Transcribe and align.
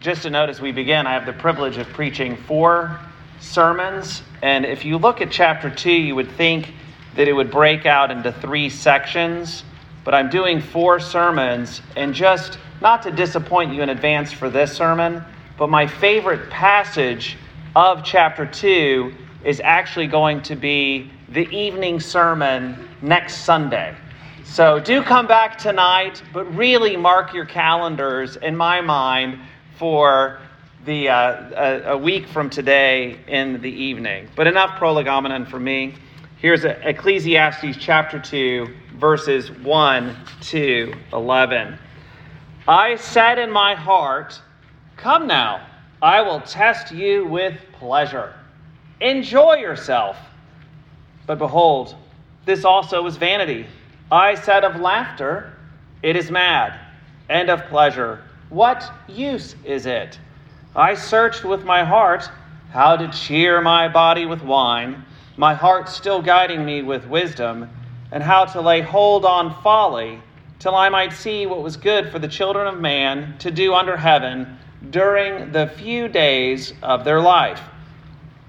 just 0.00 0.22
to 0.22 0.30
note 0.30 0.48
as 0.48 0.62
we 0.62 0.72
begin, 0.72 1.06
I 1.06 1.12
have 1.12 1.26
the 1.26 1.34
privilege 1.34 1.76
of 1.76 1.86
preaching 1.88 2.34
four 2.34 2.98
sermons. 3.38 4.22
And 4.40 4.64
if 4.64 4.86
you 4.86 4.96
look 4.96 5.20
at 5.20 5.30
chapter 5.30 5.68
2, 5.68 5.92
you 5.92 6.14
would 6.14 6.30
think 6.32 6.72
that 7.16 7.28
it 7.28 7.34
would 7.34 7.50
break 7.50 7.84
out 7.84 8.10
into 8.10 8.32
three 8.32 8.70
sections. 8.70 9.62
But 10.02 10.14
I'm 10.14 10.30
doing 10.30 10.62
four 10.62 11.00
sermons, 11.00 11.82
and 11.96 12.14
just 12.14 12.58
not 12.80 13.02
to 13.02 13.10
disappoint 13.10 13.74
you 13.74 13.82
in 13.82 13.90
advance 13.90 14.32
for 14.32 14.48
this 14.48 14.74
sermon, 14.74 15.22
but 15.58 15.68
my 15.68 15.86
favorite 15.86 16.48
passage 16.48 17.36
of 17.76 18.02
chapter 18.02 18.46
2 18.46 19.12
is 19.44 19.60
actually 19.62 20.06
going 20.06 20.40
to 20.44 20.56
be 20.56 21.10
the 21.28 21.46
evening 21.54 22.00
sermon 22.00 22.88
next 23.02 23.44
Sunday. 23.44 23.94
So 24.44 24.80
do 24.80 25.02
come 25.02 25.26
back 25.26 25.58
tonight, 25.58 26.22
but 26.32 26.44
really 26.56 26.96
mark 26.96 27.34
your 27.34 27.44
calendars 27.44 28.36
in 28.36 28.56
my 28.56 28.80
mind 28.80 29.38
for 29.80 30.38
the, 30.84 31.08
uh, 31.08 31.50
a, 31.56 31.92
a, 31.92 31.96
week 31.96 32.28
from 32.28 32.50
today 32.50 33.18
in 33.26 33.62
the 33.62 33.70
evening. 33.70 34.28
But 34.36 34.46
enough 34.46 34.76
prolegomena 34.76 35.46
for 35.46 35.58
me. 35.58 35.94
Here's 36.36 36.66
Ecclesiastes 36.66 37.78
chapter 37.78 38.18
2, 38.18 38.68
verses 38.98 39.50
1 39.50 40.16
to 40.42 40.92
11. 41.14 41.78
I 42.68 42.96
said 42.96 43.38
in 43.38 43.50
my 43.50 43.74
heart, 43.74 44.38
Come 44.98 45.26
now, 45.26 45.66
I 46.02 46.20
will 46.20 46.42
test 46.42 46.92
you 46.92 47.26
with 47.26 47.58
pleasure. 47.72 48.34
Enjoy 49.00 49.54
yourself. 49.54 50.18
But 51.26 51.38
behold, 51.38 51.96
this 52.44 52.66
also 52.66 53.06
is 53.06 53.16
vanity. 53.16 53.64
I 54.12 54.34
said 54.34 54.62
of 54.62 54.78
laughter, 54.78 55.54
It 56.02 56.16
is 56.16 56.30
mad, 56.30 56.78
and 57.30 57.48
of 57.48 57.64
pleasure, 57.68 58.22
what 58.50 58.92
use 59.08 59.54
is 59.64 59.86
it? 59.86 60.18
I 60.76 60.94
searched 60.94 61.44
with 61.44 61.64
my 61.64 61.84
heart 61.84 62.28
how 62.70 62.96
to 62.96 63.08
cheer 63.08 63.60
my 63.60 63.88
body 63.88 64.26
with 64.26 64.42
wine, 64.42 65.04
my 65.36 65.54
heart 65.54 65.88
still 65.88 66.20
guiding 66.20 66.64
me 66.64 66.82
with 66.82 67.06
wisdom, 67.06 67.70
and 68.12 68.22
how 68.22 68.44
to 68.44 68.60
lay 68.60 68.80
hold 68.80 69.24
on 69.24 69.60
folly, 69.62 70.20
till 70.58 70.74
I 70.74 70.88
might 70.88 71.12
see 71.12 71.46
what 71.46 71.62
was 71.62 71.76
good 71.76 72.10
for 72.10 72.18
the 72.18 72.28
children 72.28 72.66
of 72.66 72.80
man 72.80 73.36
to 73.38 73.50
do 73.50 73.72
under 73.74 73.96
heaven 73.96 74.58
during 74.90 75.52
the 75.52 75.66
few 75.66 76.08
days 76.08 76.72
of 76.82 77.04
their 77.04 77.20
life. 77.20 77.62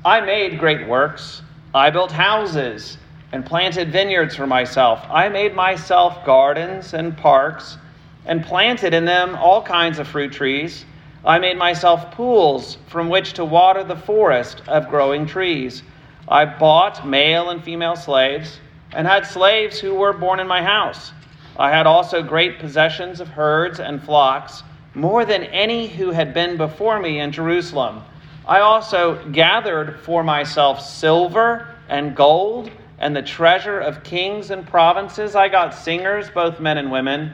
I 0.04 0.22
made 0.22 0.60
great 0.60 0.88
works. 0.88 1.42
I 1.74 1.90
built 1.90 2.12
houses 2.12 2.98
and 3.32 3.46
planted 3.46 3.92
vineyards 3.92 4.36
for 4.36 4.48
myself. 4.48 5.06
I 5.10 5.30
made 5.30 5.56
myself 5.56 6.26
gardens 6.26 6.94
and 6.94 7.16
parks 7.16 7.78
and 8.26 8.46
planted 8.46 8.94
in 8.94 9.06
them 9.06 9.36
all 9.36 9.62
kinds 9.62 10.00
of 10.00 10.08
fruit 10.08 10.32
trees. 10.32 10.86
I 11.26 11.40
made 11.40 11.58
myself 11.58 12.12
pools 12.12 12.78
from 12.88 13.10
which 13.10 13.34
to 13.34 13.46
water 13.46 13.84
the 13.84 13.96
forest 13.96 14.62
of 14.68 14.90
growing 14.90 15.26
trees. 15.26 15.84
I 16.28 16.46
bought 16.46 17.08
male 17.08 17.50
and 17.50 17.64
female 17.64 17.96
slaves 17.96 18.60
and 18.94 19.08
had 19.08 19.26
slaves 19.26 19.80
who 19.80 19.94
were 19.94 20.14
born 20.14 20.40
in 20.40 20.48
my 20.48 20.64
house. 20.64 21.12
I 21.58 21.70
had 21.70 21.86
also 21.86 22.24
great 22.24 22.60
possessions 22.60 23.20
of 23.20 23.28
herds 23.28 23.80
and 23.80 24.02
flocks, 24.02 24.64
more 24.94 25.26
than 25.26 25.44
any 25.44 25.88
who 25.88 26.12
had 26.12 26.34
been 26.34 26.58
before 26.58 27.00
me 27.00 27.20
in 27.20 27.32
Jerusalem. 27.32 28.04
I 28.48 28.60
also 28.60 29.24
gathered 29.32 30.00
for 30.00 30.24
myself 30.24 30.82
silver 30.82 31.68
and 31.88 32.16
gold 32.16 32.72
and 33.00 33.16
the 33.16 33.22
treasure 33.22 33.80
of 33.80 34.04
kings 34.04 34.52
and 34.52 34.66
provinces. 34.66 35.36
I 35.36 35.50
got 35.50 35.74
singers, 35.74 36.30
both 36.30 36.60
men 36.60 36.78
and 36.78 36.92
women 36.92 37.34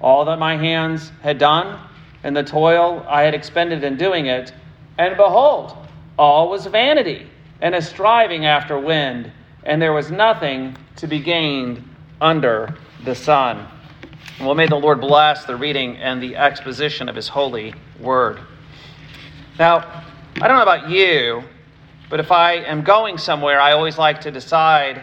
all 0.00 0.24
that 0.26 0.38
my 0.38 0.56
hands 0.56 1.12
had 1.22 1.38
done, 1.38 1.80
and 2.22 2.36
the 2.36 2.42
toil 2.42 3.04
I 3.08 3.22
had 3.22 3.34
expended 3.34 3.84
in 3.84 3.96
doing 3.96 4.26
it. 4.26 4.52
And 4.98 5.16
behold, 5.16 5.76
all 6.18 6.48
was 6.48 6.66
vanity 6.66 7.28
and 7.60 7.74
a 7.74 7.82
striving 7.82 8.46
after 8.46 8.78
wind, 8.78 9.30
and 9.64 9.80
there 9.80 9.92
was 9.92 10.10
nothing 10.10 10.76
to 10.96 11.06
be 11.06 11.20
gained 11.20 11.82
under 12.20 12.74
the 13.04 13.14
sun. 13.14 13.66
Well, 14.40 14.54
may 14.54 14.66
the 14.66 14.76
Lord 14.76 15.00
bless 15.00 15.44
the 15.44 15.56
reading 15.56 15.96
and 15.96 16.22
the 16.22 16.36
exposition 16.36 17.08
of 17.08 17.16
His 17.16 17.28
holy 17.28 17.74
word. 18.00 18.40
Now, 19.58 20.02
I 20.40 20.48
don't 20.48 20.56
know 20.56 20.62
about 20.62 20.90
you, 20.90 21.42
but 22.10 22.20
if 22.20 22.30
I 22.30 22.54
am 22.54 22.82
going 22.82 23.16
somewhere, 23.16 23.60
I 23.60 23.72
always 23.72 23.96
like 23.96 24.20
to 24.22 24.30
decide 24.30 25.02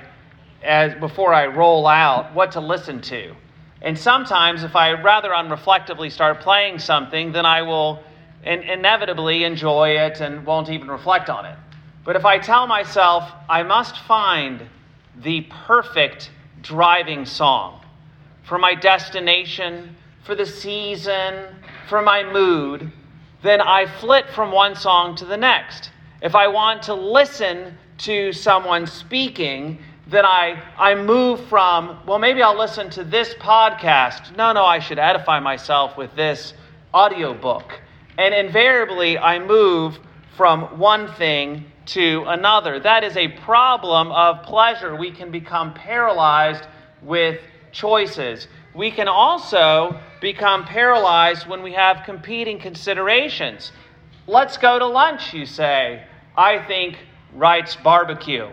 as 0.63 0.93
before 0.99 1.33
I 1.33 1.47
roll 1.47 1.87
out 1.87 2.33
what 2.33 2.51
to 2.53 2.59
listen 2.61 3.01
to. 3.01 3.35
And 3.83 3.99
sometimes, 3.99 4.63
if 4.63 4.77
I 4.77 4.93
rather 4.93 5.29
unreflectively 5.29 6.09
start 6.09 6.39
playing 6.39 6.79
something, 6.79 7.33
then 7.33 7.45
I 7.45 7.61
will 7.61 8.01
in- 8.45 8.63
inevitably 8.63 9.43
enjoy 9.43 9.89
it 9.97 10.21
and 10.21 10.45
won't 10.45 10.69
even 10.69 10.89
reflect 10.89 11.29
on 11.29 11.45
it. 11.45 11.57
But 12.05 12.15
if 12.15 12.25
I 12.25 12.37
tell 12.39 12.65
myself 12.65 13.29
I 13.49 13.63
must 13.63 13.97
find 13.99 14.61
the 15.21 15.41
perfect 15.65 16.31
driving 16.61 17.25
song 17.25 17.81
for 18.43 18.57
my 18.57 18.73
destination, 18.73 19.95
for 20.23 20.35
the 20.35 20.45
season, 20.45 21.45
for 21.87 22.01
my 22.01 22.23
mood, 22.23 22.91
then 23.41 23.59
I 23.59 23.85
flit 23.85 24.29
from 24.29 24.51
one 24.51 24.75
song 24.75 25.15
to 25.17 25.25
the 25.25 25.37
next. 25.37 25.91
If 26.21 26.35
I 26.35 26.47
want 26.47 26.83
to 26.83 26.93
listen 26.93 27.77
to 27.99 28.31
someone 28.31 28.87
speaking, 28.87 29.79
then 30.07 30.25
I, 30.25 30.61
I 30.77 30.95
move 30.95 31.45
from, 31.47 31.99
well, 32.05 32.19
maybe 32.19 32.41
I'll 32.41 32.57
listen 32.57 32.89
to 32.91 33.03
this 33.03 33.33
podcast. 33.35 34.35
No, 34.35 34.51
no, 34.51 34.65
I 34.65 34.79
should 34.79 34.99
edify 34.99 35.39
myself 35.39 35.97
with 35.97 36.13
this 36.15 36.53
audiobook. 36.93 37.79
And 38.17 38.33
invariably, 38.33 39.17
I 39.17 39.39
move 39.39 39.97
from 40.35 40.77
one 40.77 41.07
thing 41.13 41.65
to 41.85 42.23
another. 42.27 42.79
That 42.79 43.03
is 43.03 43.15
a 43.15 43.29
problem 43.29 44.11
of 44.11 44.43
pleasure. 44.43 44.95
We 44.95 45.11
can 45.11 45.31
become 45.31 45.73
paralyzed 45.73 46.65
with 47.01 47.39
choices. 47.71 48.47
We 48.73 48.91
can 48.91 49.07
also 49.07 49.99
become 50.19 50.65
paralyzed 50.65 51.47
when 51.47 51.63
we 51.63 51.73
have 51.73 52.03
competing 52.05 52.59
considerations. 52.59 53.71
Let's 54.27 54.57
go 54.57 54.79
to 54.79 54.85
lunch, 54.85 55.33
you 55.33 55.45
say. 55.45 56.03
I 56.35 56.59
think 56.59 56.97
Wright's 57.33 57.75
barbecue. 57.75 58.49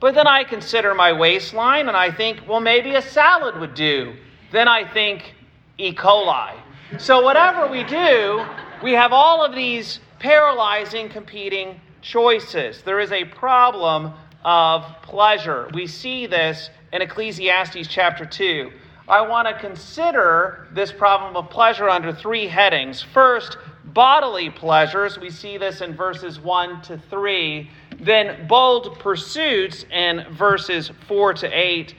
But 0.00 0.14
then 0.14 0.26
I 0.26 0.44
consider 0.44 0.94
my 0.94 1.12
waistline 1.12 1.88
and 1.88 1.96
I 1.96 2.10
think, 2.10 2.40
well, 2.48 2.60
maybe 2.60 2.94
a 2.94 3.02
salad 3.02 3.60
would 3.60 3.74
do. 3.74 4.14
Then 4.50 4.66
I 4.66 4.90
think 4.90 5.34
E. 5.76 5.92
coli. 5.92 6.54
So, 6.98 7.22
whatever 7.22 7.68
we 7.68 7.84
do, 7.84 8.44
we 8.82 8.92
have 8.92 9.12
all 9.12 9.44
of 9.44 9.54
these 9.54 10.00
paralyzing 10.18 11.08
competing 11.08 11.80
choices. 12.02 12.82
There 12.82 12.98
is 12.98 13.12
a 13.12 13.24
problem 13.26 14.12
of 14.44 14.84
pleasure. 15.02 15.68
We 15.72 15.86
see 15.86 16.26
this 16.26 16.70
in 16.92 17.02
Ecclesiastes 17.02 17.86
chapter 17.86 18.24
2. 18.24 18.72
I 19.08 19.20
want 19.20 19.48
to 19.48 19.54
consider 19.54 20.68
this 20.72 20.92
problem 20.92 21.36
of 21.36 21.50
pleasure 21.50 21.88
under 21.88 22.12
three 22.12 22.46
headings. 22.46 23.02
First, 23.02 23.58
bodily 23.84 24.50
pleasures. 24.50 25.18
We 25.18 25.30
see 25.30 25.58
this 25.58 25.80
in 25.80 25.94
verses 25.94 26.40
1 26.40 26.82
to 26.82 26.98
3 27.10 27.70
then 28.00 28.46
bold 28.46 28.98
pursuits 28.98 29.84
in 29.90 30.24
verses 30.32 30.90
4 31.06 31.34
to 31.34 31.46
8, 31.46 31.94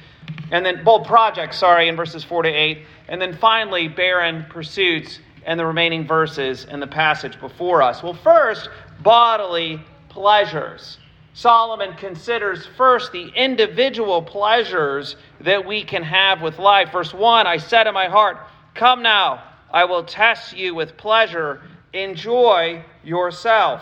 and 0.51 0.65
then 0.65 0.83
bold 0.83 1.05
projects, 1.05 1.57
sorry, 1.57 1.87
in 1.87 1.95
verses 1.95 2.23
4 2.23 2.43
to 2.43 2.49
8, 2.49 2.85
and 3.07 3.21
then 3.21 3.37
finally 3.37 3.87
barren 3.87 4.45
pursuits 4.49 5.19
in 5.45 5.57
the 5.57 5.65
remaining 5.65 6.05
verses 6.05 6.65
in 6.65 6.79
the 6.79 6.87
passage 6.87 7.39
before 7.39 7.81
us. 7.81 8.03
Well, 8.03 8.13
first, 8.13 8.69
bodily 9.01 9.81
pleasures. 10.09 10.97
Solomon 11.33 11.93
considers 11.95 12.65
first 12.77 13.11
the 13.11 13.29
individual 13.35 14.21
pleasures 14.21 15.15
that 15.39 15.65
we 15.65 15.83
can 15.83 16.03
have 16.03 16.41
with 16.41 16.59
life. 16.59 16.91
Verse 16.91 17.13
1 17.13 17.47
I 17.47 17.57
said 17.57 17.87
in 17.87 17.93
my 17.93 18.07
heart, 18.07 18.37
Come 18.75 19.01
now, 19.01 19.43
I 19.71 19.85
will 19.85 20.03
test 20.03 20.55
you 20.55 20.75
with 20.75 20.97
pleasure. 20.97 21.61
Enjoy 21.93 22.83
yourself. 23.03 23.81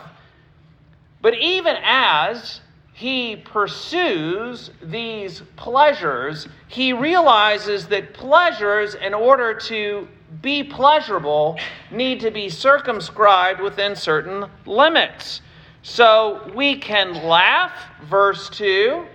But 1.21 1.35
even 1.37 1.75
as 1.83 2.61
he 2.93 3.37
pursues 3.37 4.71
these 4.81 5.41
pleasures, 5.55 6.47
he 6.67 6.93
realizes 6.93 7.87
that 7.87 8.13
pleasures, 8.13 8.95
in 8.95 9.13
order 9.13 9.53
to 9.53 10.07
be 10.41 10.63
pleasurable 10.63 11.57
need 11.91 12.19
to 12.19 12.31
be 12.31 12.49
circumscribed 12.49 13.61
within 13.61 13.95
certain 13.95 14.45
limits. 14.65 15.41
So 15.81 16.51
we 16.53 16.77
can 16.77 17.23
laugh, 17.25 17.71
verse 18.03 18.49
2, 18.49 19.05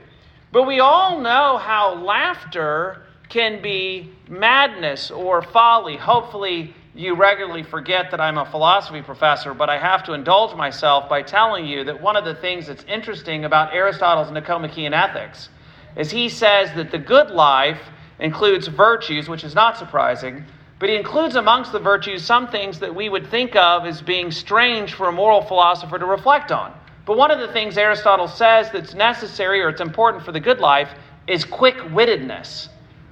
but 0.50 0.62
we 0.64 0.80
all 0.80 1.20
know 1.20 1.58
how 1.58 1.94
laughter 1.94 3.06
can 3.28 3.60
be 3.60 4.12
madness 4.28 5.10
or 5.10 5.42
folly. 5.42 5.96
Hopefully, 5.96 6.74
you 6.94 7.16
regularly 7.16 7.64
forget 7.64 8.12
that 8.12 8.20
I'm 8.20 8.38
a 8.38 8.44
philosophy 8.44 9.02
professor, 9.02 9.52
but 9.52 9.68
I 9.68 9.78
have 9.78 10.04
to 10.04 10.12
indulge 10.12 10.56
myself 10.56 11.08
by 11.08 11.22
telling 11.22 11.66
you 11.66 11.82
that 11.84 12.00
one 12.00 12.16
of 12.16 12.24
the 12.24 12.36
things 12.36 12.68
that's 12.68 12.84
interesting 12.84 13.44
about 13.44 13.74
Aristotle's 13.74 14.30
Nicomachean 14.30 14.94
Ethics 14.94 15.48
is 15.96 16.10
he 16.10 16.28
says 16.28 16.72
that 16.74 16.92
the 16.92 16.98
good 16.98 17.30
life 17.30 17.80
includes 18.20 18.68
virtues, 18.68 19.28
which 19.28 19.42
is 19.42 19.56
not 19.56 19.76
surprising, 19.76 20.44
but 20.78 20.88
he 20.88 20.94
includes 20.94 21.34
amongst 21.34 21.72
the 21.72 21.80
virtues 21.80 22.24
some 22.24 22.48
things 22.48 22.78
that 22.78 22.94
we 22.94 23.08
would 23.08 23.26
think 23.28 23.56
of 23.56 23.86
as 23.86 24.00
being 24.00 24.30
strange 24.30 24.94
for 24.94 25.08
a 25.08 25.12
moral 25.12 25.42
philosopher 25.42 25.98
to 25.98 26.06
reflect 26.06 26.52
on. 26.52 26.72
But 27.06 27.16
one 27.16 27.30
of 27.30 27.40
the 27.40 27.52
things 27.52 27.76
Aristotle 27.76 28.28
says 28.28 28.70
that's 28.70 28.94
necessary 28.94 29.60
or 29.60 29.68
it's 29.68 29.80
important 29.80 30.24
for 30.24 30.32
the 30.32 30.40
good 30.40 30.60
life 30.60 30.90
is 31.26 31.44
quick 31.44 31.76
wittedness. 31.76 32.68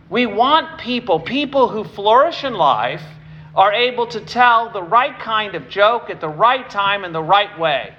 We 0.09 0.27
want 0.27 0.79
people, 0.79 1.19
people 1.19 1.69
who 1.69 1.85
flourish 1.85 2.45
in 2.45 2.55
life, 2.55 3.03
are 3.55 3.73
able 3.73 4.07
to 4.07 4.21
tell 4.21 4.71
the 4.71 4.83
right 4.83 5.19
kind 5.19 5.55
of 5.55 5.69
joke 5.69 6.09
at 6.11 6.21
the 6.21 6.29
right 6.29 6.69
time 6.71 7.05
in 7.05 7.13
the 7.13 7.23
right 7.23 7.59
way. 7.59 7.95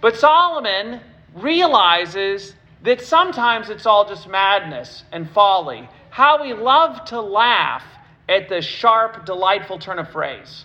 But 0.00 0.16
Solomon 0.16 1.00
realizes 1.34 2.54
that 2.82 3.00
sometimes 3.02 3.70
it's 3.70 3.86
all 3.86 4.08
just 4.08 4.28
madness 4.28 5.04
and 5.12 5.28
folly. 5.30 5.88
How 6.10 6.42
we 6.42 6.52
love 6.54 7.04
to 7.06 7.20
laugh 7.20 7.84
at 8.28 8.48
the 8.48 8.62
sharp, 8.62 9.26
delightful 9.26 9.78
turn 9.78 9.98
of 9.98 10.10
phrase. 10.10 10.64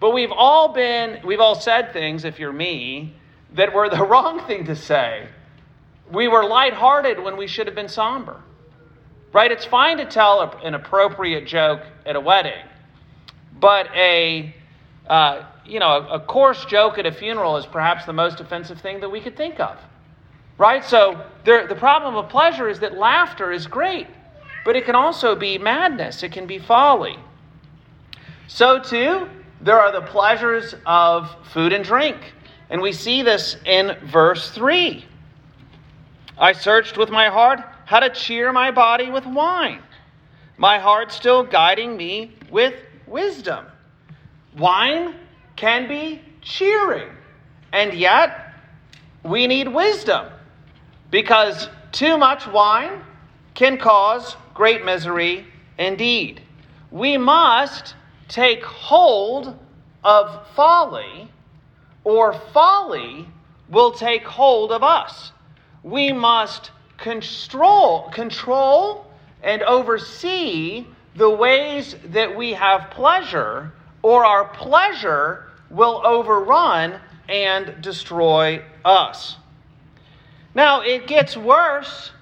But 0.00 0.10
we've 0.10 0.32
all 0.32 0.72
been, 0.72 1.20
we've 1.24 1.40
all 1.40 1.56
said 1.56 1.92
things, 1.92 2.24
if 2.24 2.38
you're 2.38 2.52
me, 2.52 3.14
that 3.54 3.72
were 3.72 3.88
the 3.88 4.02
wrong 4.04 4.46
thing 4.46 4.66
to 4.66 4.76
say. 4.76 5.28
We 6.12 6.28
were 6.28 6.44
lighthearted 6.44 7.18
when 7.20 7.36
we 7.36 7.46
should 7.46 7.66
have 7.66 7.76
been 7.76 7.88
somber. 7.88 8.40
Right? 9.32 9.50
It's 9.50 9.64
fine 9.64 9.98
to 9.98 10.06
tell 10.06 10.58
an 10.62 10.74
appropriate 10.74 11.46
joke 11.46 11.82
at 12.06 12.16
a 12.16 12.20
wedding, 12.20 12.64
but 13.60 13.88
a 13.94 14.54
uh, 15.06 15.44
you 15.64 15.80
know 15.80 15.88
a, 15.88 16.14
a 16.14 16.20
coarse 16.20 16.64
joke 16.66 16.98
at 16.98 17.06
a 17.06 17.12
funeral 17.12 17.56
is 17.56 17.66
perhaps 17.66 18.04
the 18.04 18.12
most 18.12 18.40
offensive 18.40 18.80
thing 18.80 19.00
that 19.00 19.10
we 19.10 19.20
could 19.20 19.36
think 19.36 19.60
of. 19.60 19.76
Right? 20.58 20.84
So 20.84 21.24
there, 21.44 21.68
the 21.68 21.76
problem 21.76 22.16
of 22.16 22.28
pleasure 22.28 22.68
is 22.68 22.80
that 22.80 22.98
laughter 22.98 23.52
is 23.52 23.66
great, 23.66 24.08
but 24.64 24.74
it 24.74 24.84
can 24.84 24.96
also 24.96 25.36
be 25.36 25.56
madness. 25.56 26.22
It 26.24 26.32
can 26.32 26.46
be 26.46 26.58
folly. 26.58 27.16
So 28.48 28.80
too, 28.80 29.28
there 29.60 29.78
are 29.78 29.92
the 29.92 30.02
pleasures 30.02 30.74
of 30.84 31.34
food 31.52 31.72
and 31.72 31.84
drink. 31.84 32.16
And 32.70 32.82
we 32.82 32.92
see 32.92 33.22
this 33.22 33.56
in 33.64 33.96
verse 34.04 34.50
3. 34.50 35.04
I 36.36 36.52
searched 36.52 36.96
with 36.96 37.10
my 37.10 37.28
heart 37.28 37.60
how 37.84 38.00
to 38.00 38.10
cheer 38.10 38.52
my 38.52 38.70
body 38.70 39.10
with 39.10 39.26
wine, 39.26 39.82
my 40.56 40.78
heart 40.78 41.10
still 41.10 41.42
guiding 41.42 41.96
me 41.96 42.32
with 42.50 42.74
wisdom. 43.08 43.66
Wine 44.56 45.14
can 45.56 45.88
be 45.88 46.20
cheering, 46.40 47.08
and 47.72 47.92
yet 47.94 48.54
we 49.22 49.46
need 49.46 49.68
wisdom 49.68 50.26
because 51.10 51.68
too 51.92 52.16
much 52.16 52.46
wine 52.46 53.02
can 53.54 53.78
cause 53.78 54.36
great 54.54 54.84
misery 54.84 55.46
indeed. 55.78 56.42
We 56.90 57.18
must 57.18 57.94
take 58.28 58.64
hold 58.64 59.58
of 60.04 60.46
folly 60.54 61.30
or 62.04 62.32
folly 62.52 63.26
will 63.68 63.92
take 63.92 64.24
hold 64.24 64.72
of 64.72 64.82
us. 64.82 65.32
We 65.82 66.12
must 66.12 66.70
control, 66.96 68.10
control 68.10 69.06
and 69.42 69.62
oversee 69.62 70.86
the 71.16 71.30
ways 71.30 71.96
that 72.06 72.36
we 72.36 72.52
have 72.52 72.90
pleasure, 72.90 73.72
or 74.02 74.24
our 74.24 74.44
pleasure 74.46 75.44
will 75.70 76.02
overrun 76.04 77.00
and 77.28 77.74
destroy 77.82 78.62
us. 78.84 79.36
Now, 80.54 80.80
it 80.80 81.06
gets 81.06 81.36
worse 81.36 82.12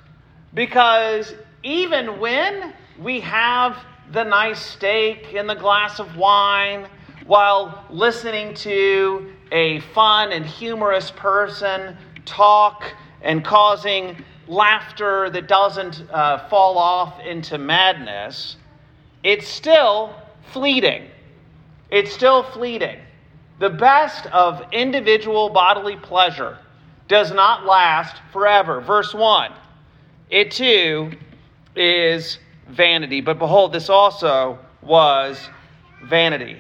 because 0.52 1.34
even 1.62 2.18
when 2.18 2.74
we 2.98 3.20
have 3.20 3.76
the 4.12 4.24
nice 4.24 4.60
steak 4.60 5.34
and 5.34 5.48
the 5.48 5.54
glass 5.54 5.98
of 5.98 6.16
wine 6.16 6.86
while 7.26 7.84
listening 7.90 8.54
to 8.54 9.32
a 9.52 9.80
fun 9.80 10.32
and 10.32 10.44
humorous 10.44 11.10
person 11.10 11.96
talk 12.24 12.84
and 13.22 13.44
causing 13.44 14.16
laughter 14.48 15.30
that 15.30 15.48
doesn't 15.48 16.02
uh, 16.10 16.48
fall 16.48 16.78
off 16.78 17.20
into 17.20 17.58
madness, 17.58 18.56
it's 19.26 19.49
still 19.49 20.14
fleeting. 20.52 21.02
It's 21.90 22.12
still 22.12 22.44
fleeting. 22.44 23.00
The 23.58 23.70
best 23.70 24.26
of 24.26 24.62
individual 24.73 25.49
bodily 25.49 25.96
pleasure 25.96 26.58
does 27.08 27.32
not 27.32 27.67
last 27.67 28.23
forever. 28.32 28.81
Verse 28.81 29.12
1 29.12 29.50
It 30.31 30.52
too 30.52 31.11
is 31.75 32.38
vanity. 32.69 33.20
But 33.20 33.40
behold, 33.40 33.73
this 33.73 33.90
also 33.90 34.61
was 34.81 35.49
vanity. 36.05 36.58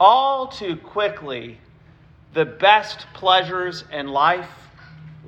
All 0.00 0.46
too 0.46 0.76
quickly, 0.76 1.58
the 2.32 2.46
best 2.46 3.08
pleasures 3.12 3.84
in 3.92 4.08
life 4.08 4.48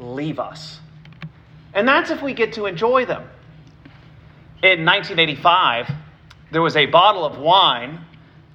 leave 0.00 0.38
us. 0.38 0.80
And 1.74 1.86
that's 1.86 2.10
if 2.10 2.22
we 2.22 2.32
get 2.32 2.54
to 2.54 2.64
enjoy 2.64 3.04
them. 3.04 3.24
In 4.62 4.86
1985, 4.86 5.90
there 6.52 6.62
was 6.62 6.76
a 6.76 6.84
bottle 6.84 7.24
of 7.24 7.38
wine 7.38 7.98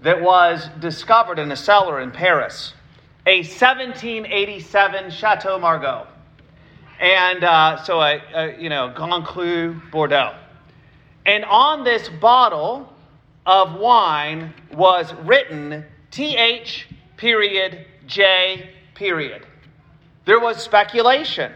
that 0.03 0.21
was 0.21 0.69
discovered 0.79 1.39
in 1.39 1.51
a 1.51 1.55
cellar 1.55 1.99
in 1.99 2.11
Paris, 2.11 2.73
a 3.25 3.39
1787 3.39 5.09
Chateau 5.09 5.57
Margaux. 5.57 6.05
And 6.99 7.43
uh, 7.43 7.83
so, 7.83 7.99
a, 7.99 8.21
a, 8.35 8.61
you 8.61 8.69
know, 8.69 8.93
Grand 8.95 9.25
Cru 9.25 9.81
Bordeaux. 9.91 10.35
And 11.25 11.43
on 11.45 11.83
this 11.83 12.07
bottle 12.07 12.87
of 13.47 13.79
wine 13.79 14.53
was 14.71 15.11
written 15.23 15.83
TH 16.11 16.87
period 17.17 17.85
J 18.05 18.69
period. 18.93 19.45
There 20.25 20.39
was 20.39 20.61
speculation 20.61 21.51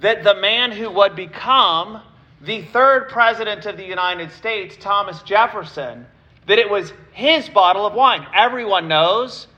that 0.00 0.22
the 0.22 0.34
man 0.34 0.70
who 0.70 0.90
would 0.90 1.16
become 1.16 2.02
the 2.46 2.62
third 2.62 3.08
president 3.08 3.66
of 3.66 3.76
the 3.76 3.84
United 3.84 4.30
States, 4.30 4.76
Thomas 4.78 5.22
Jefferson, 5.22 6.06
that 6.46 6.58
it 6.58 6.70
was 6.70 6.92
his 7.12 7.48
bottle 7.48 7.84
of 7.84 7.94
wine. 7.94 8.24
Everyone 8.32 8.86
knows 8.86 9.48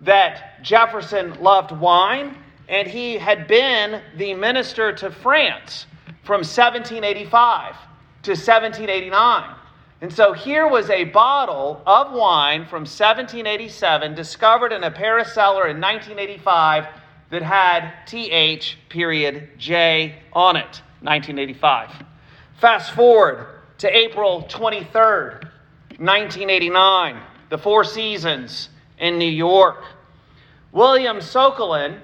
that 0.00 0.62
Jefferson 0.62 1.40
loved 1.42 1.72
wine, 1.72 2.36
and 2.68 2.88
he 2.88 3.18
had 3.18 3.46
been 3.46 4.00
the 4.16 4.34
minister 4.34 4.92
to 4.92 5.10
France 5.10 5.86
from 6.22 6.38
1785 6.38 7.74
to 8.22 8.30
1789. 8.30 9.54
And 10.00 10.12
so 10.12 10.32
here 10.32 10.68
was 10.68 10.88
a 10.90 11.04
bottle 11.04 11.82
of 11.84 12.12
wine 12.12 12.64
from 12.64 12.82
1787 12.82 14.14
discovered 14.14 14.72
in 14.72 14.84
a 14.84 14.90
Paris 14.90 15.34
cellar 15.34 15.66
in 15.66 15.80
1985 15.80 16.86
that 17.30 17.42
had 17.42 17.92
TH 18.06 18.78
period 18.88 19.50
J 19.58 20.22
on 20.32 20.56
it, 20.56 20.80
1985. 21.02 22.04
Fast 22.60 22.92
forward 22.92 23.46
to 23.78 23.96
April 23.96 24.42
23rd, 24.48 25.44
1989, 25.98 27.20
the 27.50 27.58
Four 27.58 27.84
Seasons 27.84 28.68
in 28.98 29.18
New 29.18 29.30
York. 29.30 29.84
William 30.72 31.18
Sokolin 31.18 32.00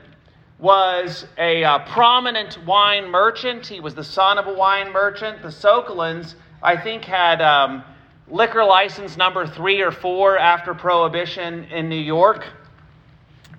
was 0.59 1.27
a 1.39 1.65
uh, 1.65 1.81
prominent 1.81 2.65
wine 2.65 3.11
merchant. 3.11 3.67
He 3.67 3.81
was 3.81 3.95
the 3.95 4.05
son 4.05 4.39
of 4.39 4.47
a 4.47 4.53
wine 4.53 4.93
merchant. 4.93 5.43
The 5.43 5.49
Sokolins, 5.49 6.35
I 6.63 6.77
think, 6.77 7.05
had 7.05 7.43
um, 7.43 7.85
liquor 8.29 8.65
license 8.65 9.17
number 9.17 9.47
three 9.47 9.83
or 9.83 9.91
four 9.91 10.39
after 10.39 10.73
Prohibition 10.73 11.65
in 11.65 11.89
New 11.89 11.97
York 11.97 12.47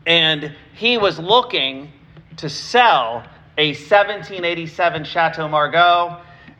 and 0.06 0.56
he 0.74 0.98
was 0.98 1.20
looking 1.20 1.92
to 2.38 2.50
sell 2.50 3.24
a 3.58 3.70
1787 3.70 5.04
Chateau 5.06 5.48
Margaux, 5.48 6.18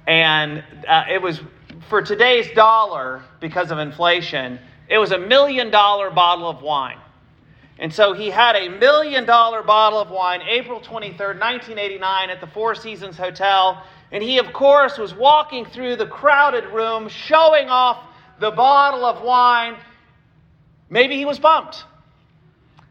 and 0.08 0.64
uh, 0.88 1.06
it 1.10 1.22
was 1.22 1.42
for 1.90 2.02
today's 2.02 2.50
dollar 2.56 3.24
because 3.40 3.72
of 3.72 3.80
inflation. 3.80 4.60
It 4.90 4.98
was 4.98 5.12
a 5.12 5.18
million 5.18 5.72
dollar 5.72 6.12
bottle 6.12 6.50
of 6.50 6.62
wine. 6.62 6.98
And 7.78 7.94
so 7.94 8.14
he 8.14 8.30
had 8.30 8.56
a 8.56 8.70
million 8.70 9.26
dollar 9.26 9.62
bottle 9.62 10.00
of 10.00 10.10
wine 10.10 10.42
April 10.42 10.80
23rd, 10.80 11.40
1989, 11.40 12.30
at 12.30 12.40
the 12.40 12.48
Four 12.48 12.76
Seasons 12.76 13.18
Hotel. 13.18 13.84
And 14.12 14.24
he, 14.24 14.38
of 14.38 14.54
course, 14.54 14.98
was 14.98 15.14
walking 15.14 15.66
through 15.66 15.98
the 15.98 16.08
crowded 16.08 16.66
room, 16.68 17.10
showing 17.10 17.68
off 17.68 18.06
the 18.40 18.52
bottle 18.52 19.04
of 19.04 19.22
wine 19.22 19.76
Maybe 20.90 21.18
he 21.18 21.26
was 21.26 21.40
bumped. 21.40 21.84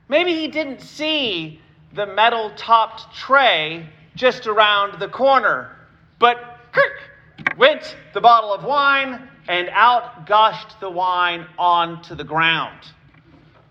Maybe 0.08 0.34
he 0.34 0.48
didn't 0.48 0.80
see 0.80 1.60
the 1.92 2.06
metal 2.06 2.50
topped 2.56 3.14
tray 3.14 3.88
just 4.16 4.46
around 4.46 4.98
the 5.00 5.08
corner, 5.08 5.76
but 6.18 6.53
went 7.56 7.96
the 8.12 8.20
bottle 8.20 8.52
of 8.52 8.64
wine 8.64 9.28
and 9.48 9.68
out 9.70 10.26
gushed 10.26 10.80
the 10.80 10.90
wine 10.90 11.46
onto 11.58 12.14
the 12.14 12.24
ground. 12.24 12.78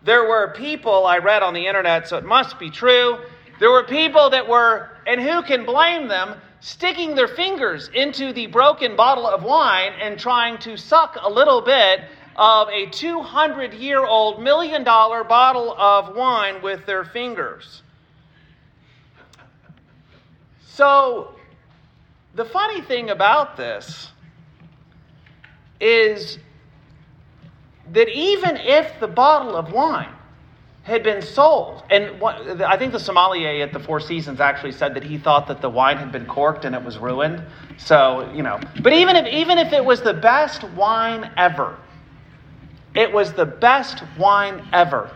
There 0.03 0.27
were 0.27 0.53
people 0.55 1.05
I 1.05 1.17
read 1.17 1.43
on 1.43 1.53
the 1.53 1.65
internet, 1.65 2.07
so 2.07 2.17
it 2.17 2.25
must 2.25 2.59
be 2.59 2.69
true. 2.69 3.19
There 3.59 3.71
were 3.71 3.83
people 3.83 4.29
that 4.31 4.47
were, 4.47 4.89
and 5.07 5.21
who 5.21 5.41
can 5.43 5.65
blame 5.65 6.07
them, 6.07 6.35
sticking 6.59 7.15
their 7.15 7.27
fingers 7.27 7.89
into 7.93 8.33
the 8.33 8.47
broken 8.47 8.95
bottle 8.95 9.25
of 9.27 9.43
wine 9.43 9.93
and 10.01 10.19
trying 10.19 10.57
to 10.59 10.77
suck 10.77 11.17
a 11.21 11.29
little 11.29 11.61
bit 11.61 12.01
of 12.35 12.67
a 12.69 12.87
200 12.87 13.73
year 13.73 14.03
old 14.05 14.41
million 14.41 14.83
dollar 14.83 15.23
bottle 15.23 15.73
of 15.77 16.15
wine 16.15 16.61
with 16.61 16.85
their 16.85 17.03
fingers. 17.03 17.83
So, 20.65 21.32
the 22.35 22.45
funny 22.45 22.81
thing 22.81 23.09
about 23.09 23.57
this 23.57 24.11
is 25.79 26.39
that 27.91 28.09
even 28.09 28.57
if 28.57 28.99
the 28.99 29.07
bottle 29.07 29.55
of 29.55 29.71
wine 29.71 30.13
had 30.83 31.03
been 31.03 31.21
sold, 31.21 31.83
and 31.89 32.21
I 32.63 32.77
think 32.77 32.91
the 32.91 32.99
sommelier 32.99 33.63
at 33.63 33.71
the 33.71 33.79
Four 33.79 33.99
Seasons 33.99 34.41
actually 34.41 34.71
said 34.73 34.95
that 34.95 35.03
he 35.03 35.17
thought 35.17 35.47
that 35.47 35.61
the 35.61 35.69
wine 35.69 35.97
had 35.97 36.11
been 36.11 36.25
corked 36.25 36.65
and 36.65 36.75
it 36.75 36.83
was 36.83 36.97
ruined. 36.97 37.43
So 37.77 38.29
you 38.33 38.43
know, 38.43 38.59
but 38.81 38.93
even 38.93 39.15
if 39.15 39.27
even 39.27 39.57
if 39.57 39.71
it 39.71 39.83
was 39.83 40.01
the 40.01 40.13
best 40.13 40.63
wine 40.63 41.31
ever, 41.37 41.77
it 42.95 43.13
was 43.13 43.33
the 43.33 43.45
best 43.45 44.03
wine 44.17 44.67
ever. 44.73 45.11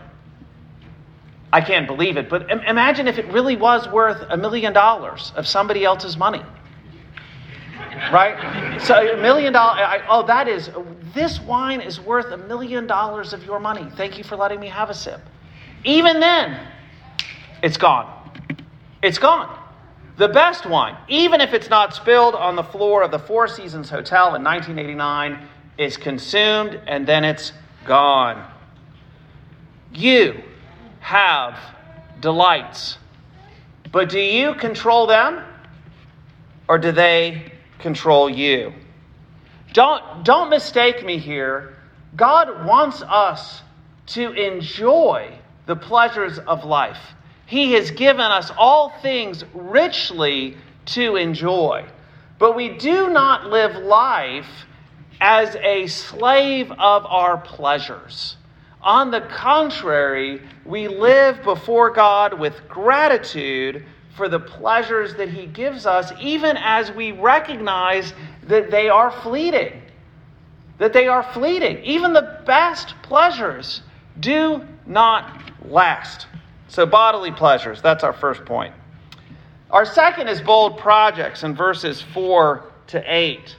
I 1.52 1.62
can't 1.62 1.86
believe 1.86 2.18
it, 2.18 2.28
but 2.28 2.50
imagine 2.50 3.08
if 3.08 3.18
it 3.18 3.26
really 3.32 3.56
was 3.56 3.88
worth 3.88 4.22
a 4.28 4.36
million 4.36 4.74
dollars 4.74 5.32
of 5.34 5.46
somebody 5.46 5.82
else's 5.82 6.16
money. 6.16 6.42
Right? 8.12 8.80
So 8.80 8.94
a 8.94 9.16
million 9.20 9.52
dollars, 9.52 10.02
oh, 10.08 10.26
that 10.26 10.48
is, 10.48 10.70
this 11.14 11.40
wine 11.40 11.80
is 11.80 12.00
worth 12.00 12.26
a 12.26 12.36
million 12.36 12.86
dollars 12.86 13.32
of 13.32 13.44
your 13.44 13.60
money. 13.60 13.88
Thank 13.96 14.18
you 14.18 14.24
for 14.24 14.36
letting 14.36 14.60
me 14.60 14.68
have 14.68 14.90
a 14.90 14.94
sip. 14.94 15.20
Even 15.84 16.20
then, 16.20 16.60
it's 17.62 17.76
gone. 17.76 18.14
It's 19.02 19.18
gone. 19.18 19.58
The 20.16 20.28
best 20.28 20.66
wine, 20.66 20.96
even 21.08 21.40
if 21.40 21.52
it's 21.54 21.70
not 21.70 21.94
spilled 21.94 22.34
on 22.34 22.56
the 22.56 22.64
floor 22.64 23.02
of 23.02 23.10
the 23.10 23.18
Four 23.18 23.46
Seasons 23.46 23.88
Hotel 23.88 24.34
in 24.34 24.42
1989, 24.42 25.48
is 25.76 25.96
consumed 25.96 26.80
and 26.86 27.06
then 27.06 27.24
it's 27.24 27.52
gone. 27.84 28.44
You 29.92 30.42
have 31.00 31.58
delights, 32.20 32.98
but 33.92 34.08
do 34.08 34.18
you 34.18 34.54
control 34.54 35.06
them 35.06 35.44
or 36.68 36.78
do 36.78 36.90
they 36.90 37.52
control 37.78 38.28
you? 38.28 38.72
Don't, 39.72 40.24
don't 40.24 40.50
mistake 40.50 41.04
me 41.04 41.18
here. 41.18 41.76
God 42.16 42.64
wants 42.66 43.02
us 43.02 43.62
to 44.08 44.32
enjoy 44.32 45.38
the 45.66 45.76
pleasures 45.76 46.38
of 46.38 46.64
life. 46.64 46.98
He 47.46 47.72
has 47.72 47.90
given 47.90 48.20
us 48.20 48.50
all 48.56 48.90
things 49.02 49.44
richly 49.54 50.56
to 50.86 51.16
enjoy. 51.16 51.84
But 52.38 52.56
we 52.56 52.70
do 52.70 53.10
not 53.10 53.46
live 53.46 53.76
life 53.76 54.66
as 55.20 55.56
a 55.56 55.86
slave 55.86 56.70
of 56.72 57.04
our 57.06 57.38
pleasures. 57.38 58.36
On 58.80 59.10
the 59.10 59.22
contrary, 59.22 60.40
we 60.64 60.88
live 60.88 61.42
before 61.42 61.90
God 61.90 62.38
with 62.38 62.68
gratitude 62.68 63.84
for 64.18 64.28
the 64.28 64.40
pleasures 64.40 65.14
that 65.14 65.30
He 65.30 65.46
gives 65.46 65.86
us, 65.86 66.12
even 66.20 66.58
as 66.58 66.92
we 66.92 67.12
recognize 67.12 68.12
that 68.42 68.70
they 68.70 68.90
are 68.90 69.10
fleeting. 69.10 69.80
That 70.76 70.92
they 70.92 71.08
are 71.08 71.22
fleeting. 71.22 71.82
Even 71.84 72.12
the 72.12 72.42
best 72.44 72.94
pleasures 73.02 73.80
do 74.20 74.62
not 74.86 75.40
last. 75.64 76.26
So, 76.68 76.84
bodily 76.84 77.30
pleasures, 77.30 77.80
that's 77.80 78.04
our 78.04 78.12
first 78.12 78.44
point. 78.44 78.74
Our 79.70 79.86
second 79.86 80.28
is 80.28 80.40
bold 80.40 80.78
projects 80.78 81.42
in 81.44 81.54
verses 81.54 82.02
4 82.02 82.64
to 82.88 83.02
8. 83.06 83.56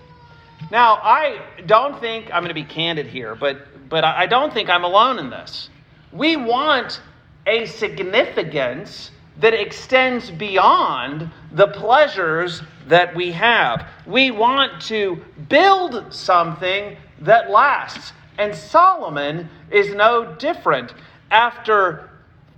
Now, 0.72 0.96
I 0.96 1.42
don't 1.66 2.00
think, 2.00 2.26
I'm 2.26 2.44
going 2.44 2.50
to 2.50 2.54
be 2.54 2.64
candid 2.64 3.08
here, 3.08 3.34
but, 3.34 3.90
but 3.90 4.04
I 4.04 4.26
don't 4.26 4.54
think 4.54 4.70
I'm 4.70 4.84
alone 4.84 5.20
in 5.20 5.30
this. 5.30 5.70
We 6.12 6.36
want 6.36 7.02
a 7.48 7.66
significance 7.66 9.12
that 9.40 9.54
extends 9.54 10.30
beyond 10.32 11.32
the 11.52 11.68
pleasures 11.68 12.62
that 12.88 13.16
we 13.16 13.32
have. 13.32 13.88
We 14.06 14.32
want 14.32 14.82
to 14.84 15.24
build 15.48 16.14
something 16.14 16.98
that 17.22 17.50
lasts. 17.50 18.14
And 18.38 18.54
Solomon 18.54 19.50
is 19.72 19.94
no 19.94 20.36
different. 20.36 20.94
After 21.32 22.10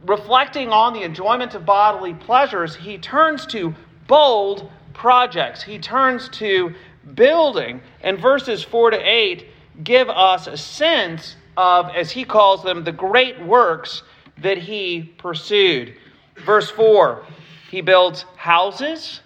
reflecting 0.06 0.70
on 0.70 0.94
the 0.94 1.04
enjoyment 1.04 1.54
of 1.54 1.66
bodily 1.66 2.14
pleasures, 2.14 2.76
he 2.76 2.98
turns 2.98 3.46
to 3.48 3.76
bold 4.08 4.70
projects. 4.94 5.62
He 5.62 5.78
turns 5.78 6.30
to 6.30 6.74
building. 7.14 7.82
And 8.02 8.20
verses 8.20 8.64
4 8.64 8.92
to 8.92 8.98
8 8.98 9.48
give 9.84 10.10
us 10.10 10.48
a 10.48 10.58
sense 10.58 11.36
of, 11.58 11.90
as 11.96 12.12
he 12.12 12.24
calls 12.24 12.64
them, 12.64 12.84
the 12.84 12.92
great 12.92 13.40
works 13.42 14.04
that 14.40 14.58
he 14.58 15.14
pursued. 15.18 15.96
Verse 16.46 16.70
4 16.72 17.26
he 17.70 17.80
builds 17.80 18.24
houses. 18.36 19.22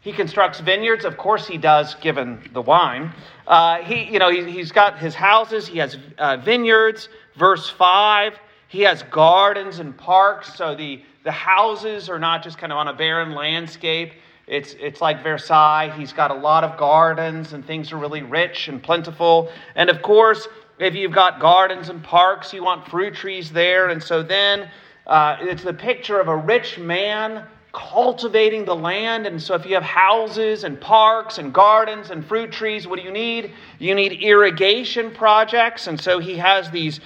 He 0.00 0.12
constructs 0.12 0.60
vineyards. 0.60 1.04
Of 1.04 1.18
course, 1.18 1.46
he 1.46 1.58
does, 1.58 1.94
given 1.96 2.48
the 2.54 2.62
wine. 2.62 3.12
Uh, 3.46 3.78
he, 3.82 4.04
you 4.04 4.18
know, 4.18 4.30
he, 4.30 4.58
has 4.58 4.72
got 4.72 4.98
his 4.98 5.14
houses. 5.14 5.66
He 5.66 5.78
has 5.78 5.98
uh, 6.16 6.38
vineyards. 6.38 7.10
Verse 7.36 7.68
five, 7.68 8.38
he 8.68 8.80
has 8.82 9.02
gardens 9.04 9.80
and 9.80 9.96
parks. 9.96 10.54
So 10.54 10.74
the 10.74 11.02
the 11.24 11.32
houses 11.32 12.10
are 12.10 12.18
not 12.18 12.42
just 12.44 12.58
kind 12.58 12.70
of 12.70 12.78
on 12.78 12.88
a 12.88 12.92
barren 12.92 13.34
landscape. 13.34 14.12
It's, 14.46 14.74
it's 14.74 15.00
like 15.00 15.22
Versailles. 15.22 15.90
He's 15.96 16.12
got 16.12 16.30
a 16.30 16.34
lot 16.34 16.64
of 16.64 16.76
gardens, 16.76 17.54
and 17.54 17.66
things 17.66 17.92
are 17.92 17.96
really 17.96 18.22
rich 18.22 18.68
and 18.68 18.82
plentiful. 18.82 19.50
And 19.74 19.88
of 19.88 20.02
course, 20.02 20.46
if 20.78 20.94
you've 20.94 21.12
got 21.12 21.40
gardens 21.40 21.88
and 21.88 22.02
parks, 22.02 22.52
you 22.52 22.62
want 22.62 22.86
fruit 22.88 23.14
trees 23.14 23.50
there. 23.50 23.88
And 23.88 24.02
so 24.02 24.22
then 24.22 24.68
uh, 25.06 25.36
it's 25.40 25.62
the 25.62 25.74
picture 25.74 26.20
of 26.20 26.28
a 26.28 26.36
rich 26.36 26.78
man 26.78 27.46
cultivating 27.72 28.64
the 28.64 28.74
land. 28.74 29.26
And 29.26 29.42
so 29.42 29.54
if 29.54 29.66
you 29.66 29.74
have 29.74 29.82
houses 29.82 30.64
and 30.64 30.80
parks 30.80 31.38
and 31.38 31.52
gardens 31.52 32.10
and 32.10 32.24
fruit 32.24 32.52
trees, 32.52 32.86
what 32.86 32.98
do 32.98 33.04
you 33.04 33.10
need? 33.10 33.52
You 33.78 33.94
need 33.94 34.22
irrigation 34.22 35.10
projects. 35.10 35.88
And 35.88 36.00
so 36.00 36.20
he 36.20 36.36
has 36.36 36.70
these 36.70 37.00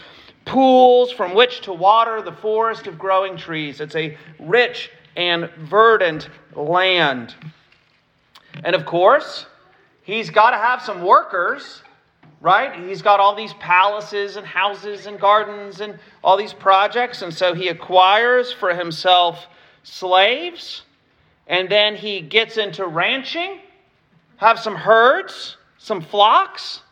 pools 0.45 1.11
from 1.11 1.35
which 1.35 1.63
to 1.63 1.73
water 1.73 2.23
the 2.23 2.33
forest 2.33 2.87
of 2.87 2.99
growing 2.99 3.37
trees. 3.37 3.81
It's 3.81 3.97
a 3.97 4.17
rich 4.39 4.91
and 5.17 5.51
verdant 5.59 6.29
land. 6.55 7.35
And 8.65 8.77
of 8.77 8.87
course, 8.87 9.47
he's 10.03 10.31
got 10.31 10.51
to 10.51 10.57
have 10.57 10.83
some 10.83 11.03
workers, 11.03 11.83
right? 12.41 12.87
He's 12.87 13.03
got 13.03 13.21
all 13.21 13.35
these 13.35 13.55
palaces 13.55 14.37
and 14.37 14.47
houses 14.47 15.07
and 15.07 15.19
gardens 15.19 15.81
and 15.81 15.99
all 16.23 16.37
these 16.37 16.53
projects. 16.53 17.23
And 17.23 17.33
so 17.33 17.55
he 17.55 17.69
acquires 17.69 18.53
for 18.53 18.75
himself 18.75 19.47
slaves. 19.83 20.83
And 21.47 21.69
then 21.69 21.97
he 21.97 22.21
gets 22.21 22.59
into 22.59 22.87
ranching, 22.87 23.61
have 24.37 24.59
some 24.59 24.77
herds, 24.77 25.57
some 25.79 26.01
flocks. 26.01 26.83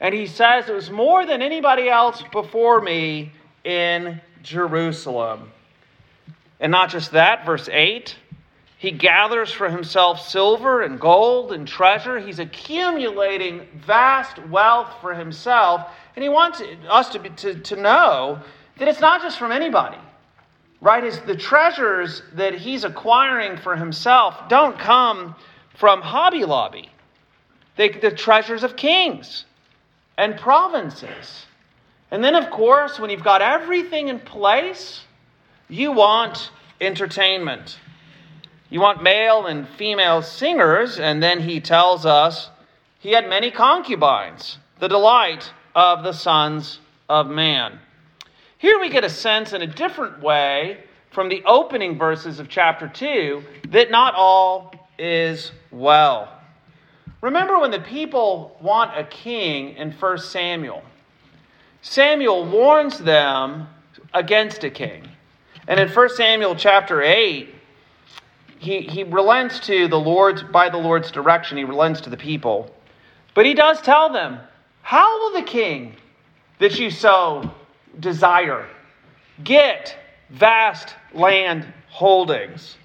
And 0.00 0.14
he 0.14 0.26
says, 0.26 0.68
It 0.68 0.74
was 0.74 0.90
more 0.90 1.26
than 1.26 1.42
anybody 1.42 1.88
else 1.88 2.22
before 2.32 2.80
me 2.80 3.32
in 3.64 4.20
Jerusalem. 4.42 5.52
And 6.60 6.72
not 6.72 6.90
just 6.90 7.12
that, 7.12 7.44
verse 7.46 7.68
8 7.70 8.16
he 8.78 8.92
gathers 8.92 9.50
for 9.50 9.68
himself 9.68 10.28
silver 10.28 10.82
and 10.82 11.00
gold 11.00 11.52
and 11.52 11.66
treasure. 11.66 12.20
He's 12.20 12.38
accumulating 12.38 13.66
vast 13.84 14.38
wealth 14.46 14.94
for 15.00 15.14
himself. 15.14 15.90
And 16.14 16.22
he 16.22 16.28
wants 16.28 16.62
us 16.88 17.08
to, 17.10 17.18
be, 17.18 17.30
to, 17.30 17.58
to 17.58 17.76
know 17.76 18.40
that 18.78 18.86
it's 18.86 19.00
not 19.00 19.20
just 19.20 19.36
from 19.36 19.50
anybody, 19.50 19.98
right? 20.80 21.02
Is 21.02 21.18
the 21.20 21.34
treasures 21.34 22.22
that 22.34 22.54
he's 22.54 22.84
acquiring 22.84 23.56
for 23.56 23.74
himself 23.74 24.48
don't 24.48 24.78
come 24.78 25.34
from 25.74 26.00
Hobby 26.00 26.44
Lobby. 26.44 26.88
They, 27.74 27.88
the 27.88 28.12
treasures 28.12 28.62
of 28.62 28.76
kings 28.76 29.44
and 30.16 30.36
provinces. 30.36 31.46
And 32.12 32.22
then, 32.22 32.36
of 32.36 32.48
course, 32.50 33.00
when 33.00 33.10
you've 33.10 33.24
got 33.24 33.42
everything 33.42 34.06
in 34.06 34.20
place, 34.20 35.02
you 35.68 35.90
want 35.90 36.52
entertainment. 36.80 37.76
You 38.70 38.80
want 38.80 39.02
male 39.02 39.46
and 39.46 39.66
female 39.66 40.20
singers, 40.20 40.98
and 40.98 41.22
then 41.22 41.40
he 41.40 41.60
tells 41.60 42.04
us 42.04 42.50
he 42.98 43.12
had 43.12 43.28
many 43.28 43.50
concubines, 43.50 44.58
the 44.78 44.88
delight 44.88 45.52
of 45.74 46.02
the 46.02 46.12
sons 46.12 46.80
of 47.08 47.28
man. 47.28 47.78
Here 48.58 48.78
we 48.78 48.90
get 48.90 49.04
a 49.04 49.10
sense 49.10 49.52
in 49.52 49.62
a 49.62 49.66
different 49.66 50.22
way 50.22 50.84
from 51.10 51.28
the 51.28 51.42
opening 51.46 51.96
verses 51.96 52.40
of 52.40 52.48
chapter 52.48 52.88
2 52.88 53.42
that 53.68 53.90
not 53.90 54.14
all 54.14 54.74
is 54.98 55.52
well. 55.70 56.28
Remember 57.22 57.58
when 57.58 57.70
the 57.70 57.80
people 57.80 58.56
want 58.60 58.96
a 58.98 59.04
king 59.04 59.76
in 59.76 59.92
1 59.92 60.18
Samuel? 60.18 60.82
Samuel 61.80 62.44
warns 62.44 62.98
them 62.98 63.68
against 64.12 64.62
a 64.64 64.70
king. 64.70 65.08
And 65.66 65.80
in 65.80 65.88
1 65.88 66.08
Samuel 66.10 66.54
chapter 66.54 67.02
8, 67.02 67.54
he, 68.58 68.80
he 68.80 69.04
relents 69.04 69.60
to 69.60 69.88
the 69.88 69.98
Lord's 69.98 70.42
by 70.42 70.68
the 70.68 70.78
Lord's 70.78 71.10
direction, 71.10 71.58
he 71.58 71.64
relents 71.64 72.00
to 72.02 72.10
the 72.10 72.16
people. 72.16 72.74
But 73.34 73.46
he 73.46 73.54
does 73.54 73.80
tell 73.80 74.12
them, 74.12 74.40
How 74.82 75.18
will 75.20 75.40
the 75.40 75.46
king 75.46 75.94
that 76.58 76.78
you 76.78 76.90
so 76.90 77.50
desire 78.00 78.66
get 79.44 79.96
vast 80.30 80.94
land 81.14 81.72
holdings? 81.88 82.76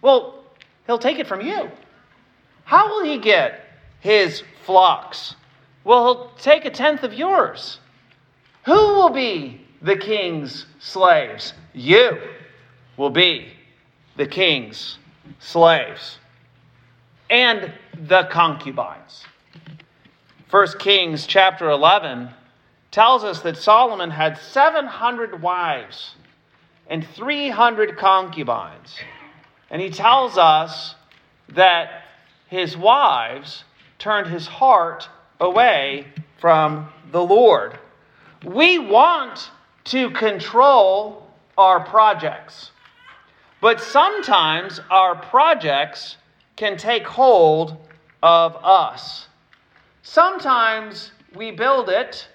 Well, 0.00 0.42
he'll 0.86 0.98
take 0.98 1.18
it 1.18 1.26
from 1.26 1.42
you. 1.42 1.70
How 2.64 2.88
will 2.88 3.04
he 3.04 3.18
get 3.18 3.64
his 4.00 4.42
flocks? 4.64 5.34
Well, 5.84 6.04
he'll 6.04 6.30
take 6.38 6.64
a 6.64 6.70
tenth 6.70 7.02
of 7.02 7.12
yours. 7.12 7.80
Who 8.64 8.72
will 8.72 9.10
be 9.10 9.60
the 9.82 9.96
king's 9.96 10.66
slaves? 10.78 11.52
You 11.74 12.18
will 12.96 13.10
be 13.10 13.52
the 14.18 14.26
king's 14.26 14.98
slaves 15.38 16.18
and 17.30 17.72
the 17.94 18.24
concubines. 18.24 19.24
1 20.50 20.66
Kings 20.80 21.24
chapter 21.24 21.70
11 21.70 22.30
tells 22.90 23.22
us 23.22 23.42
that 23.42 23.56
Solomon 23.56 24.10
had 24.10 24.36
700 24.36 25.40
wives 25.40 26.16
and 26.88 27.06
300 27.06 27.96
concubines. 27.96 28.96
And 29.70 29.80
he 29.80 29.90
tells 29.90 30.36
us 30.36 30.96
that 31.50 32.02
his 32.48 32.76
wives 32.76 33.62
turned 34.00 34.26
his 34.26 34.48
heart 34.48 35.08
away 35.38 36.06
from 36.38 36.88
the 37.12 37.22
Lord. 37.22 37.78
We 38.44 38.80
want 38.80 39.50
to 39.84 40.10
control 40.10 41.30
our 41.56 41.80
projects, 41.80 42.72
but 43.60 43.80
sometimes 43.80 44.80
our 44.90 45.16
projects 45.16 46.16
can 46.56 46.76
take 46.76 47.06
hold 47.06 47.76
of 48.22 48.56
us. 48.56 49.26
Sometimes 50.02 51.12
we 51.34 51.50
build 51.50 51.88
it 51.88 52.28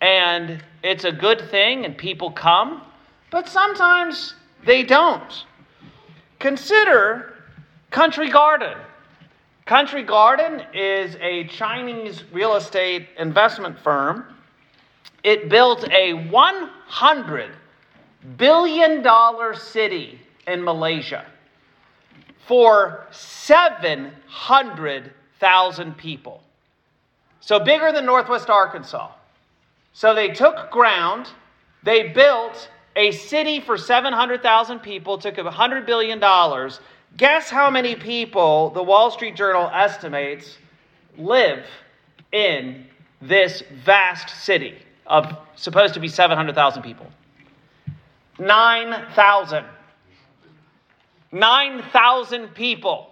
and 0.00 0.62
it's 0.82 1.04
a 1.04 1.12
good 1.12 1.40
thing 1.50 1.84
and 1.84 1.96
people 1.96 2.30
come, 2.30 2.82
but 3.30 3.48
sometimes 3.48 4.34
they 4.64 4.82
don't. 4.82 5.44
Consider 6.38 7.34
Country 7.90 8.30
Garden. 8.30 8.76
Country 9.66 10.02
Garden 10.02 10.62
is 10.72 11.16
a 11.20 11.46
Chinese 11.48 12.24
real 12.32 12.56
estate 12.56 13.08
investment 13.18 13.78
firm 13.80 14.24
it 15.24 15.48
built 15.48 15.84
a 15.84 16.12
$100 16.12 17.50
billion 18.36 19.54
city 19.54 20.20
in 20.48 20.64
Malaysia 20.64 21.24
for 22.46 23.06
700,000 23.10 25.96
people. 25.96 26.42
So 27.40 27.60
bigger 27.60 27.92
than 27.92 28.04
Northwest 28.06 28.50
Arkansas. 28.50 29.12
So 29.92 30.14
they 30.14 30.28
took 30.28 30.70
ground, 30.70 31.28
they 31.82 32.08
built 32.08 32.70
a 32.96 33.10
city 33.12 33.60
for 33.60 33.76
700,000 33.76 34.78
people, 34.80 35.18
took 35.18 35.36
$100 35.36 35.84
billion. 35.86 36.18
Guess 37.16 37.50
how 37.50 37.70
many 37.70 37.94
people 37.94 38.70
the 38.70 38.82
Wall 38.82 39.10
Street 39.10 39.36
Journal 39.36 39.70
estimates 39.72 40.58
live 41.16 41.64
in 42.32 42.86
this 43.20 43.62
vast 43.84 44.30
city? 44.42 44.78
of 45.08 45.36
supposed 45.56 45.94
to 45.94 46.00
be 46.00 46.08
700,000 46.08 46.82
people. 46.82 47.06
9,000. 48.38 49.64
9,000 51.32 52.54
people. 52.54 53.10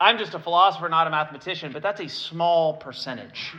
I'm 0.00 0.18
just 0.18 0.34
a 0.34 0.38
philosopher, 0.38 0.88
not 0.88 1.06
a 1.06 1.10
mathematician, 1.10 1.72
but 1.72 1.82
that's 1.82 2.00
a 2.00 2.08
small 2.08 2.74
percentage. 2.74 3.52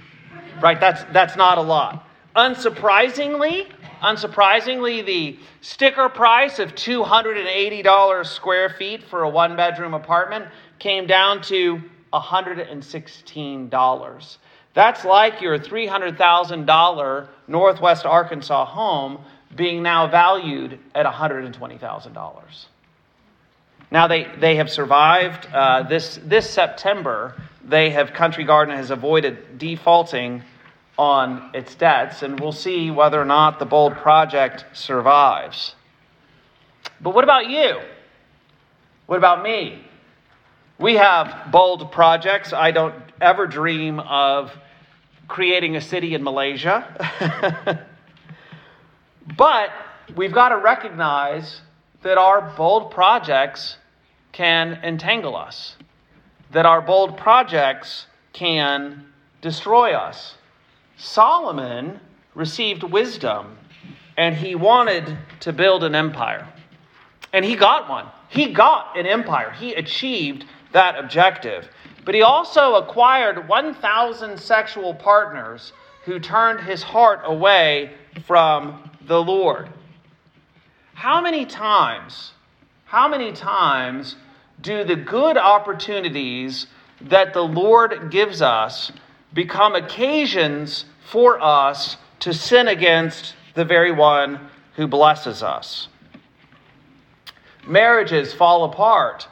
Right? 0.61 0.79
That's 0.79 1.03
that's 1.11 1.35
not 1.35 1.57
a 1.57 1.61
lot. 1.61 2.07
Unsurprisingly, 2.35 3.67
unsurprisingly, 4.01 5.05
the 5.05 5.39
sticker 5.61 6.09
price 6.09 6.59
of 6.59 6.75
$280 6.75 8.25
square 8.25 8.69
feet 8.69 9.03
for 9.03 9.23
a 9.23 9.29
one 9.29 9.55
bedroom 9.55 9.93
apartment 9.93 10.45
came 10.77 11.07
down 11.07 11.41
to 11.43 11.81
$116. 12.13 14.37
That's 14.73 15.05
like 15.05 15.41
your 15.41 15.57
$300,000 15.57 17.27
Northwest 17.47 18.05
Arkansas 18.05 18.65
home 18.65 19.19
being 19.55 19.83
now 19.83 20.07
valued 20.07 20.79
at 20.93 21.05
$120,000. 21.05 22.65
Now 23.91 24.07
they, 24.07 24.27
they 24.39 24.55
have 24.57 24.69
survived. 24.69 25.47
Uh, 25.53 25.83
this, 25.83 26.19
this 26.23 26.49
September, 26.49 27.35
they 27.63 27.91
have 27.91 28.13
Country 28.13 28.43
Garden 28.43 28.75
has 28.75 28.91
avoided 28.91 29.57
defaulting 29.57 30.43
on 30.97 31.51
its 31.53 31.75
debts, 31.75 32.21
and 32.21 32.39
we'll 32.39 32.51
see 32.51 32.89
whether 32.89 33.21
or 33.21 33.25
not 33.25 33.59
the 33.59 33.65
bold 33.65 33.95
project 33.95 34.65
survives. 34.73 35.75
But 37.01 37.13
what 37.13 37.23
about 37.23 37.49
you? 37.49 37.79
What 39.05 39.17
about 39.17 39.43
me? 39.43 39.83
We 40.77 40.95
have 40.95 41.51
bold 41.51 41.91
projects. 41.91 42.53
I 42.53 42.71
don't 42.71 42.95
ever 43.21 43.47
dream 43.47 43.99
of 43.99 44.51
creating 45.27 45.75
a 45.75 45.81
city 45.81 46.13
in 46.15 46.23
Malaysia. 46.23 47.87
but 49.38 49.69
we've 50.15 50.34
got 50.34 50.50
to 50.50 50.58
recognize 50.58 51.62
that 52.02 52.17
our 52.17 52.54
bold 52.56 52.91
projects 52.91 53.78
can 54.32 54.80
entangle 54.84 55.36
us, 55.36 55.76
that 56.52 56.65
our 56.65 56.82
bold 56.82 57.17
projects 57.17 58.08
can 58.34 59.06
destroy 59.41 59.93
us. 59.93 60.36
Solomon 60.98 62.00
received 62.34 62.84
wisdom 62.84 63.58
and 64.17 64.36
he 64.36 64.56
wanted 64.56 65.17
to 65.41 65.52
build 65.52 65.84
an 65.84 65.95
empire. 65.95 66.48
And 67.34 67.43
he 67.43 67.56
got 67.56 67.89
one. 67.89 68.06
He 68.30 68.54
got 68.54 68.98
an 68.98 69.06
empire. 69.06 69.52
He 69.52 69.74
achieved 69.74 70.45
that 70.71 70.98
objective. 70.98 71.67
But 72.06 72.15
he 72.15 72.21
also 72.21 72.76
acquired 72.76 73.48
1,000 73.48 74.39
sexual 74.39 74.93
partners 74.93 75.74
who 76.06 76.19
turned 76.19 76.62
his 76.62 76.84
heart 76.84 77.21
away 77.24 77.91
from 78.26 78.91
the 79.07 79.21
Lord. 79.21 79.69
How 80.93 81.21
many 81.21 81.45
times, 81.45 82.31
how 82.85 83.07
many 83.07 83.31
times 83.31 84.15
do 84.61 84.83
the 84.83 84.95
good 84.95 85.37
opportunities 85.37 86.67
that 87.01 87.33
the 87.33 87.43
Lord 87.43 88.09
gives 88.09 88.41
us 88.41 88.91
become 89.33 89.75
occasions 89.75 90.85
for 91.09 91.41
us 91.41 91.97
to 92.19 92.33
sin 92.33 92.67
against 92.67 93.35
the 93.53 93.65
very 93.65 93.91
one 93.91 94.49
who 94.75 94.87
blesses 94.87 95.43
us? 95.43 95.89
Marriages 97.67 98.33
fall 98.33 98.63
apart 98.63 99.27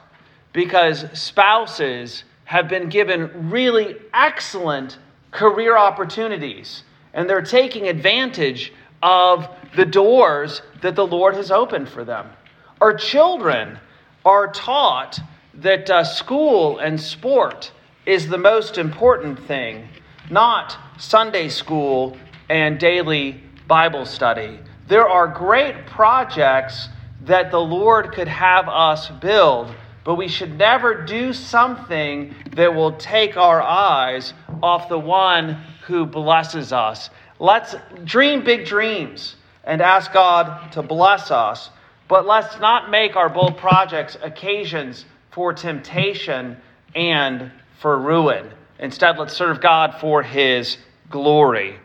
because 0.51 1.05
spouses 1.13 2.23
have 2.45 2.67
been 2.67 2.89
given 2.89 3.49
really 3.49 3.95
excellent 4.13 4.97
career 5.31 5.77
opportunities, 5.77 6.83
and 7.13 7.29
they're 7.29 7.41
taking 7.41 7.87
advantage 7.87 8.73
of 9.01 9.47
the 9.75 9.85
doors 9.85 10.61
that 10.81 10.95
the 10.95 11.05
Lord 11.05 11.35
has 11.35 11.51
opened 11.51 11.89
for 11.89 12.03
them. 12.03 12.29
Our 12.81 12.93
children 12.93 13.79
are 14.25 14.51
taught 14.51 15.19
that 15.55 15.89
uh, 15.89 16.03
school 16.03 16.79
and 16.79 16.99
sport 16.99 17.71
is 18.05 18.27
the 18.27 18.37
most 18.37 18.77
important 18.77 19.39
thing, 19.47 19.87
not 20.29 20.77
Sunday 20.97 21.49
school 21.49 22.17
and 22.49 22.79
daily 22.79 23.41
Bible 23.67 24.05
study. 24.05 24.59
There 24.87 25.07
are 25.07 25.27
great 25.27 25.85
projects 25.85 26.89
that 27.21 27.51
the 27.51 27.59
Lord 27.59 28.11
could 28.11 28.27
have 28.27 28.67
us 28.67 29.09
build 29.09 29.73
but 30.03 30.15
we 30.15 30.27
should 30.27 30.57
never 30.57 31.03
do 31.03 31.33
something 31.33 32.35
that 32.55 32.73
will 32.73 32.93
take 32.93 33.37
our 33.37 33.61
eyes 33.61 34.33
off 34.61 34.89
the 34.89 34.99
one 34.99 35.53
who 35.85 36.05
blesses 36.05 36.73
us. 36.73 37.09
Let's 37.39 37.75
dream 38.03 38.43
big 38.43 38.65
dreams 38.65 39.35
and 39.63 39.81
ask 39.81 40.11
God 40.13 40.71
to 40.73 40.81
bless 40.81 41.31
us, 41.31 41.69
but 42.07 42.25
let's 42.25 42.59
not 42.59 42.89
make 42.89 43.15
our 43.15 43.29
bold 43.29 43.57
projects 43.57 44.17
occasions 44.21 45.05
for 45.31 45.53
temptation 45.53 46.57
and 46.95 47.51
for 47.79 47.97
ruin. 47.97 48.51
Instead, 48.79 49.17
let's 49.17 49.33
serve 49.33 49.61
God 49.61 49.95
for 49.99 50.21
his 50.23 50.77
glory. 51.09 51.77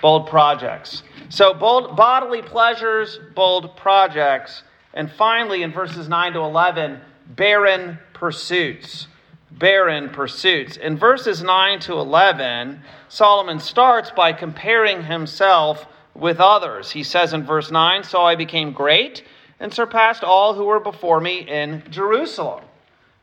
bold 0.00 0.28
projects. 0.28 1.02
So, 1.28 1.54
bold, 1.54 1.96
bodily 1.96 2.42
pleasures, 2.42 3.18
bold 3.34 3.76
projects. 3.76 4.62
And 4.94 5.10
finally, 5.10 5.62
in 5.62 5.72
verses 5.72 6.08
9 6.08 6.32
to 6.34 6.40
11, 6.40 7.00
barren 7.26 7.98
pursuits. 8.14 9.08
Barren 9.50 10.10
pursuits. 10.10 10.76
In 10.76 10.96
verses 10.96 11.42
9 11.42 11.80
to 11.80 11.94
11, 11.94 12.82
Solomon 13.08 13.58
starts 13.58 14.10
by 14.10 14.32
comparing 14.32 15.04
himself 15.04 15.86
with 16.14 16.40
others. 16.40 16.90
He 16.90 17.02
says 17.02 17.32
in 17.32 17.44
verse 17.44 17.70
9, 17.70 18.04
So 18.04 18.22
I 18.22 18.34
became 18.34 18.72
great 18.72 19.24
and 19.60 19.72
surpassed 19.72 20.24
all 20.24 20.54
who 20.54 20.64
were 20.64 20.80
before 20.80 21.20
me 21.20 21.40
in 21.40 21.82
Jerusalem. 21.90 22.64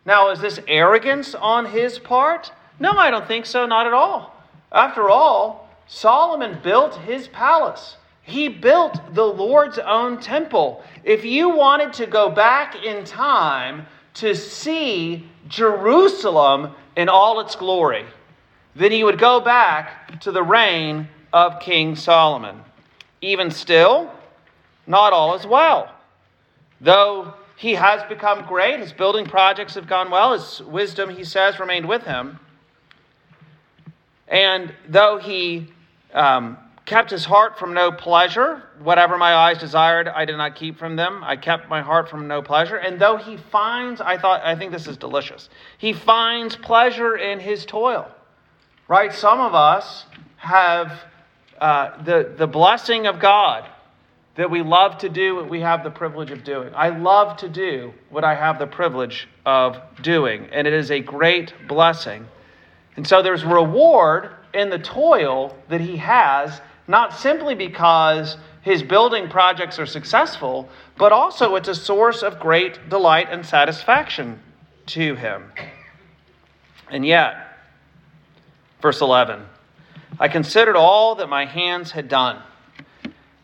Now, 0.05 0.29
is 0.29 0.39
this 0.39 0.59
arrogance 0.67 1.33
on 1.35 1.65
his 1.65 1.97
part? 1.97 2.51
No, 2.79 2.91
I 2.91 3.09
don't 3.09 3.27
think 3.27 3.45
so, 3.45 3.65
not 3.65 3.87
at 3.87 3.93
all. 3.93 4.35
After 4.71 5.09
all, 5.09 5.69
Solomon 5.87 6.59
built 6.61 6.95
his 6.95 7.27
palace. 7.27 7.97
He 8.21 8.49
built 8.49 9.13
the 9.13 9.25
Lord's 9.25 9.79
own 9.79 10.19
temple. 10.19 10.83
If 11.03 11.23
you 11.23 11.49
wanted 11.49 11.93
to 11.93 12.07
go 12.07 12.29
back 12.29 12.83
in 12.83 13.03
time 13.05 13.85
to 14.15 14.35
see 14.35 15.29
Jerusalem 15.47 16.73
in 16.95 17.07
all 17.07 17.39
its 17.39 17.55
glory, 17.55 18.05
then 18.75 18.91
you 18.91 19.05
would 19.05 19.19
go 19.19 19.39
back 19.39 20.19
to 20.21 20.31
the 20.31 20.43
reign 20.43 21.07
of 21.31 21.59
King 21.59 21.95
Solomon. 21.95 22.61
Even 23.21 23.51
still, 23.51 24.11
not 24.87 25.13
all 25.13 25.35
is 25.35 25.45
well. 25.45 25.93
Though 26.81 27.33
he 27.55 27.73
has 27.73 28.03
become 28.03 28.45
great, 28.45 28.79
his 28.79 28.93
building 28.93 29.25
projects 29.25 29.75
have 29.75 29.87
gone 29.87 30.11
well, 30.11 30.33
his 30.33 30.61
wisdom, 30.61 31.09
he 31.09 31.23
says, 31.23 31.59
remained 31.59 31.87
with 31.87 32.03
him. 32.03 32.39
And 34.27 34.73
though 34.87 35.17
he 35.17 35.67
um, 36.13 36.57
kept 36.85 37.09
his 37.09 37.25
heart 37.25 37.57
from 37.57 37.73
no 37.73 37.91
pleasure, 37.91 38.63
whatever 38.79 39.17
my 39.17 39.33
eyes 39.33 39.57
desired, 39.57 40.07
I 40.07 40.25
did 40.25 40.37
not 40.37 40.55
keep 40.55 40.77
from 40.77 40.95
them. 40.95 41.23
I 41.23 41.35
kept 41.35 41.69
my 41.69 41.81
heart 41.81 42.09
from 42.09 42.27
no 42.27 42.41
pleasure. 42.41 42.77
And 42.77 42.99
though 42.99 43.17
he 43.17 43.37
finds, 43.37 44.01
I 44.01 44.17
thought, 44.17 44.41
I 44.43 44.55
think 44.55 44.71
this 44.71 44.87
is 44.87 44.97
delicious. 44.97 45.49
He 45.77 45.93
finds 45.93 46.55
pleasure 46.55 47.15
in 47.15 47.39
his 47.39 47.65
toil. 47.65 48.07
Right? 48.87 49.13
Some 49.13 49.39
of 49.39 49.55
us 49.55 50.05
have 50.37 51.01
uh, 51.59 52.03
the, 52.03 52.33
the 52.37 52.47
blessing 52.47 53.07
of 53.07 53.19
God 53.19 53.69
that 54.35 54.51
we 54.51 54.61
love 54.61 54.97
to 54.97 55.09
do 55.09 55.35
what 55.35 55.49
we 55.49 55.61
have 55.61 55.83
the 55.83 55.89
privilege 55.89 56.31
of 56.31 56.43
doing. 56.43 56.73
I 56.75 56.89
love 56.89 57.37
to 57.37 57.49
do 57.49 57.93
what 58.09 58.23
I 58.23 58.35
have 58.35 58.59
the 58.59 58.67
privilege 58.67 59.27
of 59.45 59.79
doing, 60.01 60.49
and 60.51 60.67
it 60.67 60.73
is 60.73 60.91
a 60.91 60.99
great 60.99 61.53
blessing. 61.67 62.27
And 62.97 63.07
so 63.07 63.21
there's 63.21 63.45
reward 63.45 64.31
in 64.53 64.69
the 64.69 64.79
toil 64.79 65.55
that 65.69 65.81
he 65.81 65.97
has, 65.97 66.61
not 66.87 67.13
simply 67.13 67.55
because 67.55 68.37
his 68.61 68.83
building 68.83 69.29
projects 69.29 69.79
are 69.79 69.85
successful, 69.85 70.69
but 70.97 71.11
also 71.11 71.55
it's 71.55 71.67
a 71.67 71.75
source 71.75 72.23
of 72.23 72.39
great 72.39 72.89
delight 72.89 73.27
and 73.29 73.45
satisfaction 73.45 74.39
to 74.87 75.15
him. 75.15 75.51
And 76.89 77.05
yet, 77.05 77.35
verse 78.81 79.01
11 79.01 79.45
I 80.19 80.27
considered 80.27 80.75
all 80.75 81.15
that 81.15 81.27
my 81.27 81.45
hands 81.45 81.91
had 81.91 82.07
done, 82.07 82.41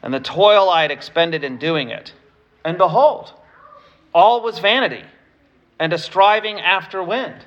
and 0.02 0.14
the 0.14 0.20
toil 0.20 0.70
I 0.70 0.84
had 0.84 0.92
expended 0.92 1.44
in 1.44 1.58
doing 1.58 1.90
it. 1.90 2.14
And 2.64 2.78
behold, 2.78 3.34
all 4.14 4.42
was 4.42 4.60
vanity 4.60 5.04
and 5.80 5.94
a 5.94 5.98
striving 5.98 6.60
after 6.60 7.04
wind, 7.04 7.46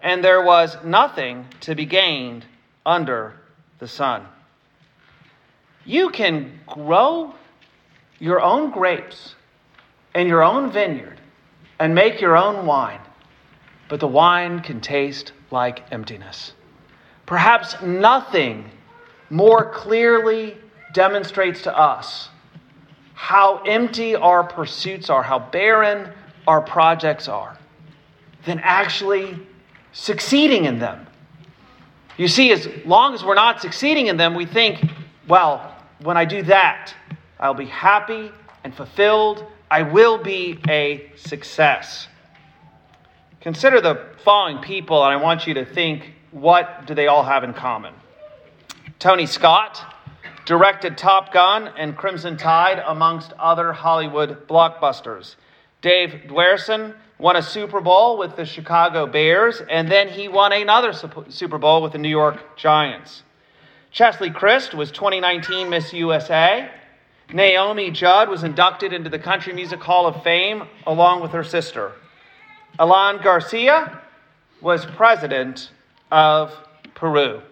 and 0.00 0.22
there 0.22 0.42
was 0.42 0.76
nothing 0.84 1.46
to 1.62 1.74
be 1.74 1.86
gained 1.86 2.44
under 2.84 3.34
the 3.78 3.88
sun. 3.88 4.26
You 5.84 6.10
can 6.10 6.60
grow 6.66 7.34
your 8.18 8.40
own 8.40 8.70
grapes 8.70 9.34
in 10.14 10.26
your 10.28 10.42
own 10.42 10.70
vineyard 10.70 11.20
and 11.78 11.94
make 11.94 12.20
your 12.20 12.36
own 12.36 12.66
wine, 12.66 13.00
but 13.88 14.00
the 14.00 14.08
wine 14.08 14.60
can 14.60 14.80
taste 14.80 15.32
like 15.50 15.84
emptiness. 15.92 16.52
Perhaps 17.26 17.82
nothing 17.82 18.70
more 19.30 19.70
clearly 19.70 20.56
demonstrates 20.92 21.62
to 21.62 21.76
us 21.76 22.30
how 23.14 23.58
empty 23.66 24.14
our 24.14 24.44
pursuits 24.44 25.10
are, 25.10 25.22
how 25.22 25.38
barren 25.38 26.12
our 26.46 26.60
projects 26.60 27.28
are, 27.28 27.58
than 28.44 28.60
actually 28.62 29.36
succeeding 29.92 30.66
in 30.66 30.78
them. 30.78 31.06
You 32.16 32.28
see, 32.28 32.52
as 32.52 32.68
long 32.84 33.14
as 33.14 33.24
we're 33.24 33.34
not 33.34 33.60
succeeding 33.60 34.06
in 34.06 34.16
them, 34.16 34.34
we 34.34 34.46
think, 34.46 34.84
well, 35.28 35.74
when 36.00 36.16
I 36.16 36.24
do 36.24 36.42
that, 36.44 36.94
I'll 37.40 37.54
be 37.54 37.66
happy 37.66 38.30
and 38.64 38.74
fulfilled. 38.74 39.44
I 39.70 39.82
will 39.82 40.16
be 40.18 40.58
a 40.68 41.10
success. 41.16 42.08
Consider 43.40 43.80
the 43.80 44.06
following 44.24 44.58
people, 44.58 45.02
and 45.04 45.12
I 45.12 45.16
want 45.16 45.46
you 45.46 45.54
to 45.54 45.64
think 45.64 46.12
what 46.36 46.86
do 46.86 46.94
they 46.94 47.06
all 47.06 47.22
have 47.22 47.44
in 47.44 47.54
common? 47.54 47.94
Tony 48.98 49.24
Scott 49.24 49.82
directed 50.44 50.98
Top 50.98 51.32
Gun 51.32 51.70
and 51.78 51.96
Crimson 51.96 52.36
Tide, 52.36 52.82
amongst 52.86 53.32
other 53.38 53.72
Hollywood 53.72 54.46
blockbusters. 54.46 55.36
Dave 55.80 56.24
Duerson 56.28 56.94
won 57.18 57.36
a 57.36 57.42
Super 57.42 57.80
Bowl 57.80 58.18
with 58.18 58.36
the 58.36 58.44
Chicago 58.44 59.06
Bears, 59.06 59.62
and 59.70 59.90
then 59.90 60.10
he 60.10 60.28
won 60.28 60.52
another 60.52 60.92
Super 61.30 61.56
Bowl 61.56 61.80
with 61.80 61.92
the 61.92 61.98
New 61.98 62.10
York 62.10 62.56
Giants. 62.56 63.22
Cheslie 63.90 64.30
Kryst 64.30 64.74
was 64.74 64.90
2019 64.90 65.70
Miss 65.70 65.94
USA. 65.94 66.70
Naomi 67.32 67.90
Judd 67.90 68.28
was 68.28 68.44
inducted 68.44 68.92
into 68.92 69.08
the 69.08 69.18
Country 69.18 69.54
Music 69.54 69.80
Hall 69.80 70.06
of 70.06 70.22
Fame 70.22 70.64
along 70.86 71.22
with 71.22 71.30
her 71.30 71.44
sister. 71.44 71.92
Alan 72.78 73.22
Garcia 73.22 74.02
was 74.60 74.84
president 74.84 75.70
of 76.10 76.52
Peru. 76.94 77.42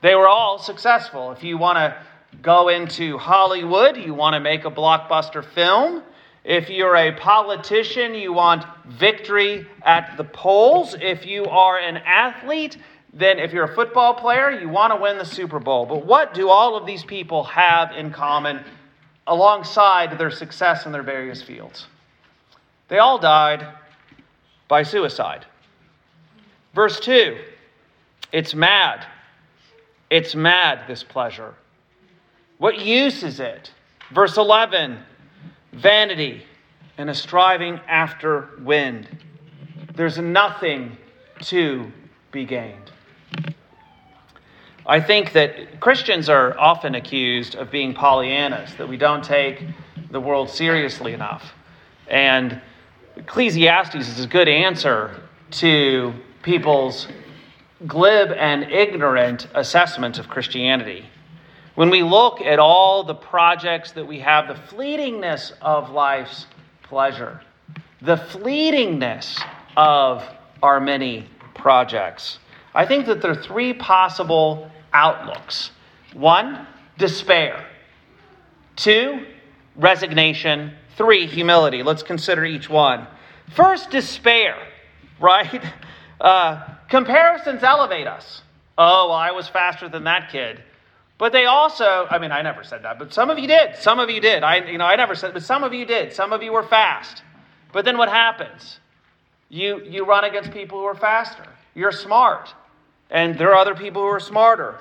They 0.00 0.14
were 0.14 0.28
all 0.28 0.58
successful. 0.58 1.32
If 1.32 1.44
you 1.44 1.58
want 1.58 1.76
to 1.76 1.96
go 2.40 2.68
into 2.68 3.18
Hollywood, 3.18 3.96
you 3.96 4.14
want 4.14 4.34
to 4.34 4.40
make 4.40 4.64
a 4.64 4.70
blockbuster 4.70 5.44
film, 5.44 6.02
if 6.44 6.68
you're 6.68 6.96
a 6.96 7.12
politician, 7.12 8.14
you 8.14 8.32
want 8.32 8.64
victory 8.88 9.66
at 9.82 10.16
the 10.16 10.24
polls. 10.24 10.96
If 11.00 11.24
you 11.24 11.44
are 11.44 11.78
an 11.78 11.98
athlete, 11.98 12.78
then 13.12 13.38
if 13.38 13.52
you're 13.52 13.64
a 13.64 13.74
football 13.74 14.14
player, 14.14 14.50
you 14.50 14.68
want 14.68 14.92
to 14.92 15.00
win 15.00 15.18
the 15.18 15.24
Super 15.24 15.60
Bowl. 15.60 15.86
But 15.86 16.04
what 16.04 16.34
do 16.34 16.48
all 16.48 16.76
of 16.76 16.84
these 16.84 17.04
people 17.04 17.44
have 17.44 17.92
in 17.92 18.10
common 18.10 18.64
alongside 19.28 20.18
their 20.18 20.30
success 20.30 20.84
in 20.84 20.90
their 20.90 21.04
various 21.04 21.40
fields? 21.40 21.86
They 22.88 22.98
all 22.98 23.18
died 23.18 23.68
by 24.66 24.82
suicide. 24.82 25.46
Verse 26.74 26.98
2 26.98 27.38
it's 28.32 28.54
mad. 28.54 29.06
It's 30.10 30.34
mad, 30.34 30.84
this 30.88 31.02
pleasure. 31.02 31.54
What 32.58 32.78
use 32.78 33.22
is 33.22 33.40
it? 33.40 33.70
Verse 34.10 34.36
11 34.36 34.98
vanity, 35.72 36.42
and 36.98 37.08
a 37.08 37.14
striving 37.14 37.80
after 37.88 38.50
wind. 38.60 39.08
There's 39.94 40.18
nothing 40.18 40.96
to 41.42 41.90
be 42.30 42.44
gained. 42.44 42.90
I 44.84 45.00
think 45.00 45.32
that 45.32 45.80
Christians 45.80 46.28
are 46.28 46.58
often 46.58 46.94
accused 46.94 47.54
of 47.54 47.70
being 47.70 47.94
Pollyannas, 47.94 48.76
that 48.76 48.88
we 48.88 48.96
don't 48.96 49.22
take 49.22 49.64
the 50.10 50.20
world 50.20 50.50
seriously 50.50 51.12
enough. 51.12 51.54
And 52.08 52.60
Ecclesiastes 53.16 53.94
is 53.94 54.24
a 54.24 54.26
good 54.26 54.48
answer 54.48 55.22
to 55.52 56.12
people's 56.42 57.06
glib 57.86 58.30
and 58.32 58.64
ignorant 58.64 59.46
assessment 59.54 60.18
of 60.18 60.28
Christianity. 60.28 61.06
When 61.74 61.90
we 61.90 62.02
look 62.02 62.40
at 62.40 62.58
all 62.58 63.02
the 63.02 63.14
projects 63.14 63.92
that 63.92 64.06
we 64.06 64.20
have, 64.20 64.48
the 64.48 64.54
fleetingness 64.54 65.52
of 65.62 65.90
life's 65.90 66.46
pleasure, 66.82 67.40
the 68.02 68.16
fleetingness 68.16 69.42
of 69.76 70.22
our 70.62 70.80
many 70.80 71.28
projects, 71.54 72.38
I 72.74 72.86
think 72.86 73.06
that 73.06 73.22
there 73.22 73.30
are 73.30 73.42
three 73.42 73.72
possible 73.72 74.70
outlooks. 74.92 75.70
One, 76.12 76.66
despair. 76.98 77.66
Two, 78.76 79.26
resignation. 79.76 80.74
Three, 80.96 81.26
humility. 81.26 81.82
Let's 81.82 82.02
consider 82.02 82.44
each 82.44 82.68
one. 82.68 83.06
First, 83.54 83.90
despair, 83.90 84.56
right? 85.20 85.64
Uh, 86.20 86.68
comparisons 86.92 87.62
elevate 87.62 88.06
us. 88.06 88.42
Oh, 88.76 89.08
well, 89.08 89.16
I 89.16 89.32
was 89.32 89.48
faster 89.48 89.88
than 89.88 90.04
that 90.04 90.30
kid. 90.30 90.62
But 91.18 91.32
they 91.32 91.46
also, 91.46 92.06
I 92.10 92.18
mean, 92.18 92.32
I 92.32 92.42
never 92.42 92.62
said 92.62 92.84
that, 92.84 92.98
but 92.98 93.12
some 93.14 93.30
of 93.30 93.38
you 93.38 93.48
did. 93.48 93.76
Some 93.76 93.98
of 93.98 94.10
you 94.10 94.20
did. 94.20 94.42
I, 94.42 94.56
you 94.70 94.76
know, 94.76 94.84
I 94.84 94.96
never 94.96 95.14
said, 95.14 95.32
but 95.32 95.42
some 95.42 95.64
of 95.64 95.72
you 95.72 95.86
did. 95.86 96.12
Some 96.12 96.32
of 96.32 96.42
you 96.42 96.52
were 96.52 96.62
fast. 96.62 97.22
But 97.72 97.86
then 97.86 97.96
what 97.96 98.10
happens? 98.10 98.78
You, 99.48 99.82
you 99.84 100.04
run 100.04 100.24
against 100.24 100.52
people 100.52 100.78
who 100.78 100.84
are 100.84 100.94
faster. 100.94 101.46
You're 101.74 101.92
smart. 101.92 102.52
And 103.10 103.38
there 103.38 103.50
are 103.52 103.56
other 103.56 103.74
people 103.74 104.02
who 104.02 104.08
are 104.08 104.20
smarter. 104.20 104.78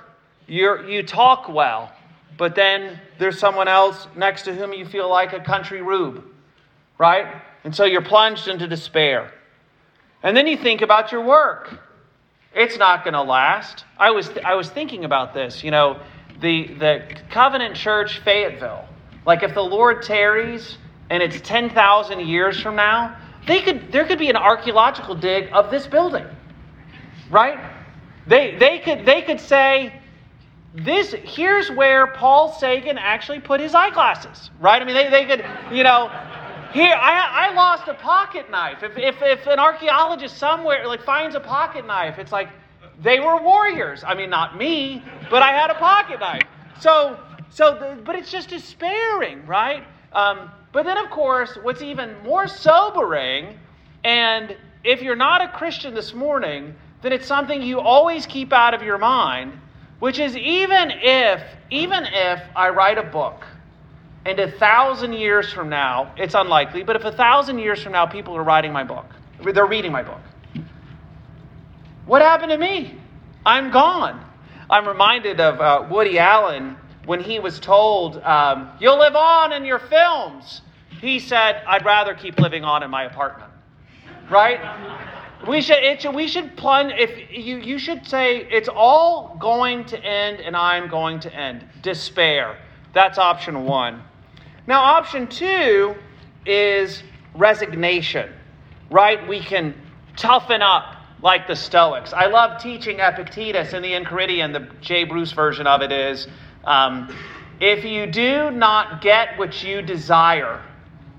you 0.48 0.86
you 0.88 1.04
talk 1.04 1.48
well, 1.48 1.92
but 2.38 2.56
then 2.56 3.00
there's 3.20 3.40
someone 3.40 3.68
else 3.68 4.08
next 4.16 4.44
to 4.44 4.54
whom 4.54 4.74
you 4.74 4.86
feel 4.86 5.10
like 5.10 5.34
a 5.34 5.40
country 5.40 5.82
rube, 5.82 6.24
right? 6.98 7.42
And 7.64 7.76
so 7.76 7.86
you're 7.86 8.02
plunged 8.02 8.48
into 8.48 8.68
despair. 8.68 9.32
And 10.24 10.36
then 10.36 10.48
you 10.48 10.58
think 10.58 10.82
about 10.82 11.12
your 11.12 11.22
work. 11.22 11.80
It's 12.54 12.78
not 12.78 13.04
going 13.04 13.14
to 13.14 13.22
last. 13.22 13.86
I 13.98 14.12
was, 14.12 14.30
I 14.44 14.56
was 14.56 14.70
thinking 14.70 15.06
about 15.06 15.34
this. 15.34 15.64
You 15.64 15.72
know, 15.72 16.00
the, 16.42 16.68
the 16.68 17.16
Covenant 17.30 17.76
Church 17.76 18.20
Fayetteville, 18.20 18.86
like 19.26 19.44
if 19.44 19.54
the 19.54 19.64
Lord 19.64 20.04
tarries 20.04 20.78
and 21.10 21.24
it's 21.24 21.40
10,000 21.42 22.20
years 22.20 22.60
from 22.60 22.76
now, 22.76 23.18
they 23.48 23.62
could, 23.62 23.92
there 23.92 24.06
could 24.06 24.20
be 24.20 24.30
an 24.30 24.36
archaeological 24.36 25.16
dig 25.16 25.50
of 25.54 25.72
this 25.72 25.88
building, 25.88 26.26
right? 27.30 27.60
They, 28.28 28.56
they, 28.58 28.80
could, 28.80 29.06
they 29.06 29.22
could 29.22 29.40
say, 29.40 29.94
this 30.74 31.12
here's 31.12 31.70
where 31.70 32.08
Paul 32.08 32.54
Sagan 32.54 32.98
actually 32.98 33.40
put 33.40 33.60
his 33.60 33.76
eyeglasses, 33.76 34.52
right? 34.60 34.82
I 34.82 34.86
mean, 34.86 34.96
they, 34.96 35.10
they 35.10 35.26
could, 35.26 35.46
you 35.76 35.84
know, 35.84 36.10
here 36.74 36.96
I, 36.96 37.50
I 37.50 37.54
lost 37.54 37.88
a 37.88 37.94
pocket 37.94 38.50
knife. 38.50 38.84
If, 38.84 38.98
if, 38.98 39.22
if 39.22 39.48
an 39.48 39.60
archaeologist 39.60 40.38
somewhere 40.38 40.88
like 40.88 41.04
finds 41.04 41.36
a 41.36 41.40
pocket 41.40 41.86
knife, 41.86 42.20
it's 42.20 42.32
like 42.32 42.50
they 43.02 43.20
were 43.20 43.42
warriors. 43.42 44.04
I 44.06 44.14
mean, 44.16 44.30
not 44.30 44.58
me, 44.58 45.04
but 45.30 45.42
I 45.42 45.52
had 45.52 45.70
a 45.70 45.76
pocket 45.76 46.20
knife. 46.20 46.44
So, 46.80 47.20
so, 47.50 47.76
the, 47.76 48.02
but 48.02 48.16
it's 48.16 48.32
just 48.32 48.50
despairing, 48.50 49.46
right? 49.46 49.84
Um, 50.14 50.52
but 50.72 50.86
then, 50.86 50.98
of 50.98 51.10
course, 51.10 51.58
what's 51.62 51.82
even 51.82 52.16
more 52.24 52.48
sobering, 52.48 53.58
and 54.04 54.56
if 54.84 55.02
you're 55.02 55.16
not 55.16 55.42
a 55.42 55.50
Christian 55.50 55.94
this 55.94 56.14
morning, 56.14 56.76
then 57.02 57.12
it's 57.12 57.28
something 57.28 57.62
you 57.62 57.80
always 57.80 58.26
keep 58.26 58.54
out 58.54 58.74
of 58.74 58.82
your 58.82 58.98
mind 58.98 59.60
which 60.02 60.18
is 60.18 60.36
even 60.36 60.92
if, 60.92 61.44
even 61.70 62.04
if 62.06 62.42
I 62.56 62.70
write 62.70 62.98
a 62.98 63.04
book 63.04 63.46
and 64.26 64.40
a 64.40 64.52
thousand 64.52 65.14
years 65.14 65.52
from 65.52 65.70
now, 65.70 66.14
it's 66.18 66.36
unlikely, 66.36 66.84
but 66.84 66.96
if 66.96 67.06
a 67.06 67.12
thousand 67.12 67.60
years 67.60 67.82
from 67.82 67.94
now 67.94 68.06
people 68.06 68.36
are 68.36 68.44
writing 68.44 68.72
my 68.72 68.84
book, 68.84 69.06
they're 69.44 69.66
reading 69.66 69.92
my 69.92 70.04
book, 70.04 70.22
what 72.06 72.22
happened 72.22 72.52
to 72.52 72.58
me? 72.58 72.96
I'm 73.46 73.72
gone. 73.72 74.24
I'm 74.70 74.88
reminded 74.88 75.40
of 75.40 75.60
uh, 75.60 75.88
Woody 75.90 76.20
Allen 76.20 76.78
when 77.06 77.20
he 77.20 77.40
was 77.40 77.60
told, 77.60 78.18
um, 78.18 78.70
You'll 78.80 79.00
live 79.00 79.16
on 79.16 79.54
in 79.54 79.66
your 79.66 79.80
films. 79.80 80.62
He 81.00 81.20
said, 81.20 81.64
I'd 81.68 81.84
rather 81.84 82.14
keep 82.14 82.40
living 82.40 82.64
on 82.64 82.84
in 82.84 82.92
my 82.92 83.06
apartment. 83.06 83.52
Right? 84.30 84.60
We 85.48 85.62
should, 85.62 85.84
it, 85.84 86.04
should, 86.04 86.14
we 86.14 86.28
should 86.28 86.56
plunge, 86.56 86.94
if 86.96 87.32
you, 87.32 87.58
you 87.58 87.80
should 87.80 88.06
say, 88.06 88.48
it's 88.52 88.70
all 88.70 89.36
going 89.40 89.86
to 89.86 89.98
end 90.04 90.40
and 90.40 90.56
I'm 90.56 90.88
going 90.88 91.20
to 91.22 91.34
end. 91.34 91.66
Despair. 91.82 92.58
That's 92.94 93.18
option 93.18 93.64
one. 93.66 94.04
Now, 94.72 94.84
option 94.84 95.28
two 95.28 95.96
is 96.46 97.04
resignation, 97.36 98.32
right? 98.90 99.28
We 99.28 99.42
can 99.42 99.76
toughen 100.16 100.62
up 100.62 100.96
like 101.22 101.46
the 101.46 101.58
Stoics. 101.58 102.14
I 102.14 102.28
love 102.28 102.62
teaching 102.62 103.02
Epictetus 103.02 103.74
in 103.74 103.82
the 103.82 103.92
Enchiridion. 103.92 104.54
The 104.54 104.74
J. 104.80 105.04
Bruce 105.04 105.34
version 105.34 105.68
of 105.68 105.82
it 105.82 105.92
is 105.92 106.26
um, 106.64 107.14
if 107.60 107.84
you 107.84 108.08
do 108.08 108.50
not 108.50 109.02
get 109.02 109.38
what 109.38 109.62
you 109.62 109.82
desire, 109.82 110.64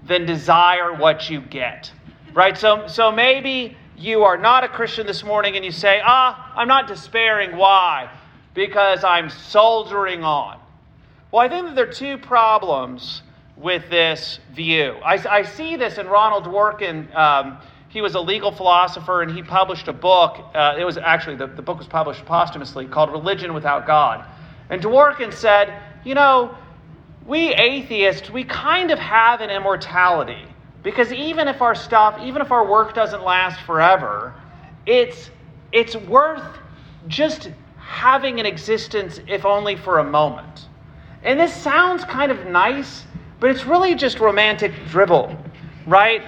then 0.05 0.25
desire 0.25 0.95
what 0.95 1.29
you 1.29 1.43
get. 1.43 1.93
Right? 2.33 2.57
So, 2.57 2.87
so 2.87 3.13
maybe 3.13 3.77
you 3.99 4.23
are 4.23 4.39
not 4.39 4.65
a 4.65 4.69
Christian 4.69 5.07
this 5.07 5.23
morning 5.23 5.57
and 5.57 5.65
you 5.65 5.73
say, 5.73 6.01
ah, 6.03 6.55
I'm 6.57 6.69
not 6.69 6.89
despairing. 6.89 7.55
Why? 7.55 8.11
Because 8.55 9.05
I'm 9.05 9.29
soldiering 9.29 10.25
on. 10.25 10.59
Well, 11.31 11.45
I 11.45 11.51
think 11.51 11.67
that 11.67 11.75
there 11.75 11.87
are 11.87 11.93
two 11.93 12.17
problems 12.17 13.21
with 13.57 13.89
this 13.91 14.39
view. 14.53 14.97
I, 15.05 15.15
I 15.29 15.43
see 15.43 15.77
this 15.77 15.99
in 15.99 16.07
Ronald 16.07 16.45
Dworkin. 16.45 17.15
Um, 17.15 17.59
he 17.89 18.01
was 18.01 18.15
a 18.15 18.21
legal 18.21 18.51
philosopher 18.51 19.23
and 19.23 19.31
he 19.31 19.43
published 19.43 19.89
a 19.89 19.93
book. 19.93 20.39
Uh, 20.55 20.77
it 20.79 20.85
was 20.85 20.97
actually, 20.97 21.37
the, 21.37 21.47
the 21.47 21.63
book 21.63 21.79
was 21.79 21.87
published 21.87 22.25
posthumously 22.25 22.87
called 22.87 23.11
Religion 23.11 23.53
Without 23.53 23.87
God. 23.87 24.25
And 24.71 24.83
Dworkin 24.83 25.33
said, 25.33 25.79
you 26.05 26.15
know, 26.15 26.57
we 27.27 27.53
atheists, 27.55 28.31
we 28.31 28.45
kind 28.45 28.91
of 28.91 28.99
have 28.99 29.41
an 29.41 29.51
immortality. 29.51 30.47
Because 30.83 31.13
even 31.13 31.47
if 31.47 31.63
our 31.63 31.75
stuff, 31.75 32.19
even 32.23 32.43
if 32.43 32.51
our 32.51 32.67
work 32.67 32.95
doesn't 32.95 33.23
last 33.23 33.61
forever, 33.61 34.35
it's, 34.87 35.31
it's 35.71 35.95
worth 35.95 36.59
just 37.07 37.51
having 37.77 38.41
an 38.41 38.47
existence, 38.47 39.21
if 39.29 39.45
only 39.45 39.77
for 39.77 39.99
a 39.99 40.05
moment. 40.05 40.69
And 41.23 41.39
this 41.39 41.55
sounds 41.55 42.05
kind 42.05 42.33
of 42.33 42.47
nice, 42.47 43.05
but 43.43 43.51
it's 43.51 43.65
really 43.65 43.97
just 43.97 44.21
romantic 44.21 44.73
dribble, 44.87 45.37
right? 45.85 46.23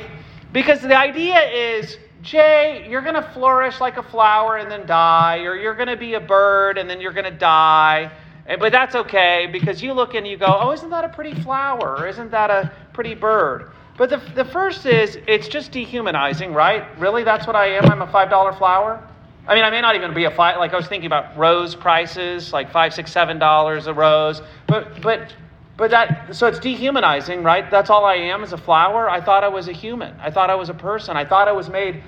Because 0.52 0.80
the 0.80 0.98
idea 0.98 1.40
is 1.48 1.96
Jay, 2.22 2.88
you're 2.90 3.02
going 3.02 3.14
to 3.14 3.22
flourish 3.22 3.80
like 3.80 3.98
a 3.98 4.02
flower 4.02 4.56
and 4.56 4.68
then 4.68 4.84
die, 4.84 5.44
or 5.44 5.54
you're 5.54 5.76
going 5.76 5.86
to 5.86 5.96
be 5.96 6.14
a 6.14 6.20
bird 6.20 6.76
and 6.76 6.90
then 6.90 7.00
you're 7.00 7.12
going 7.12 7.30
to 7.32 7.38
die. 7.38 8.10
Eh, 8.48 8.56
but 8.56 8.72
that's 8.72 8.96
okay 8.96 9.48
because 9.52 9.80
you 9.80 9.92
look 9.92 10.14
and 10.14 10.26
you 10.26 10.36
go, 10.36 10.58
oh, 10.60 10.72
isn't 10.72 10.90
that 10.90 11.04
a 11.04 11.08
pretty 11.08 11.40
flower? 11.40 12.04
Isn't 12.08 12.32
that 12.32 12.50
a 12.50 12.72
pretty 12.92 13.14
bird? 13.14 13.70
But 13.96 14.10
the, 14.10 14.16
the 14.34 14.44
first 14.46 14.84
is 14.84 15.16
it's 15.28 15.46
just 15.46 15.70
dehumanizing, 15.70 16.52
right? 16.52 16.98
Really? 16.98 17.22
That's 17.22 17.46
what 17.46 17.54
I 17.54 17.68
am? 17.76 17.84
I'm 17.92 18.02
a 18.02 18.08
$5 18.08 18.58
flower? 18.58 19.08
I 19.46 19.54
mean, 19.54 19.62
I 19.62 19.70
may 19.70 19.80
not 19.80 19.94
even 19.94 20.14
be 20.14 20.24
a 20.24 20.32
five, 20.32 20.56
like 20.56 20.72
I 20.72 20.76
was 20.76 20.88
thinking 20.88 21.06
about 21.06 21.36
rose 21.36 21.76
prices, 21.76 22.52
like 22.52 22.72
five, 22.72 22.92
six, 22.92 23.12
seven 23.12 23.38
dollars 23.38 23.86
a 23.86 23.94
rose. 23.94 24.42
But, 24.66 25.00
but, 25.00 25.32
but 25.76 25.90
that, 25.90 26.34
so 26.34 26.46
it's 26.46 26.60
dehumanizing, 26.60 27.42
right? 27.42 27.68
That's 27.70 27.90
all 27.90 28.04
I 28.04 28.14
am 28.14 28.44
is 28.44 28.52
a 28.52 28.58
flower. 28.58 29.10
I 29.10 29.20
thought 29.20 29.42
I 29.42 29.48
was 29.48 29.66
a 29.66 29.72
human. 29.72 30.14
I 30.20 30.30
thought 30.30 30.48
I 30.48 30.54
was 30.54 30.68
a 30.68 30.74
person. 30.74 31.16
I 31.16 31.24
thought 31.24 31.48
I 31.48 31.52
was 31.52 31.68
made 31.68 32.02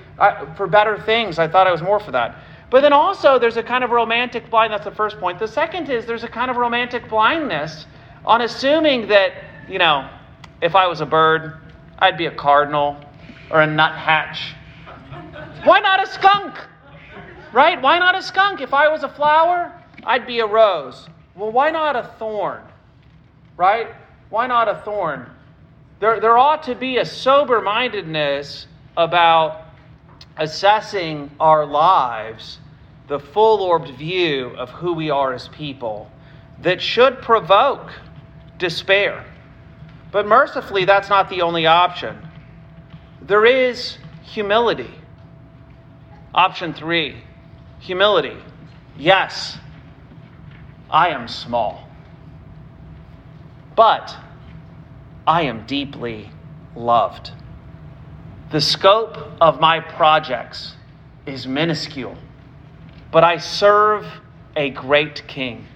for 0.55 0.67
better 0.67 0.97
things. 1.01 1.37
I 1.37 1.47
thought 1.49 1.67
I 1.67 1.71
was 1.71 1.81
more 1.81 1.99
for 1.99 2.11
that. 2.11 2.37
But 2.69 2.81
then 2.81 2.93
also, 2.93 3.37
there's 3.39 3.57
a 3.57 3.63
kind 3.63 3.83
of 3.83 3.91
romantic 3.91 4.49
blind. 4.49 4.71
That's 4.71 4.85
the 4.85 4.91
first 4.91 5.19
point. 5.19 5.39
The 5.39 5.47
second 5.47 5.89
is 5.89 6.05
there's 6.05 6.23
a 6.23 6.29
kind 6.29 6.49
of 6.49 6.57
romantic 6.57 7.09
blindness 7.09 7.85
on 8.25 8.41
assuming 8.41 9.07
that, 9.07 9.33
you 9.69 9.79
know, 9.79 10.09
if 10.61 10.75
I 10.75 10.87
was 10.87 11.01
a 11.01 11.05
bird, 11.05 11.57
I'd 11.99 12.17
be 12.17 12.25
a 12.25 12.35
cardinal 12.35 12.97
or 13.51 13.61
a 13.61 13.67
nuthatch. 13.67 14.53
Why 15.63 15.79
not 15.79 16.01
a 16.01 16.07
skunk? 16.07 16.55
Right? 17.51 17.81
Why 17.81 17.99
not 17.99 18.15
a 18.15 18.21
skunk? 18.21 18.61
If 18.61 18.73
I 18.73 18.87
was 18.87 19.03
a 19.03 19.09
flower, 19.09 19.73
I'd 20.03 20.25
be 20.27 20.39
a 20.39 20.45
rose. 20.45 21.09
Well, 21.35 21.51
why 21.51 21.69
not 21.69 21.95
a 21.95 22.03
thorn? 22.19 22.61
Right? 23.57 23.87
Why 24.29 24.47
not 24.47 24.69
a 24.69 24.75
thorn? 24.85 25.25
There, 25.99 26.19
there 26.19 26.37
ought 26.37 26.63
to 26.63 26.75
be 26.75 26.97
a 26.97 27.05
sober 27.05 27.59
mindedness 27.59 28.67
about 28.95 29.65
assessing 30.37 31.31
our 31.39 31.65
lives, 31.65 32.59
the 33.07 33.19
full 33.19 33.61
orbed 33.63 33.89
view 33.97 34.53
of 34.57 34.69
who 34.69 34.93
we 34.93 35.09
are 35.09 35.33
as 35.33 35.47
people, 35.47 36.09
that 36.61 36.81
should 36.81 37.21
provoke 37.21 37.91
despair. 38.57 39.25
But 40.11 40.27
mercifully, 40.27 40.85
that's 40.85 41.09
not 41.09 41.29
the 41.29 41.41
only 41.41 41.65
option. 41.65 42.15
There 43.21 43.45
is 43.45 43.97
humility. 44.23 44.93
Option 46.33 46.73
three 46.73 47.23
humility. 47.79 48.37
Yes, 48.97 49.57
I 50.89 51.09
am 51.09 51.27
small, 51.27 51.86
but 53.77 54.17
I 55.27 55.43
am 55.43 55.65
deeply 55.67 56.31
loved. 56.75 57.31
The 58.51 58.59
scope 58.59 59.17
of 59.39 59.61
my 59.61 59.79
projects 59.79 60.75
is 61.27 61.45
minuscule, 61.45 62.17
but 63.11 63.23
I 63.23 63.37
serve 63.37 64.05
a 64.55 64.71
great 64.71 65.27
king. 65.27 65.67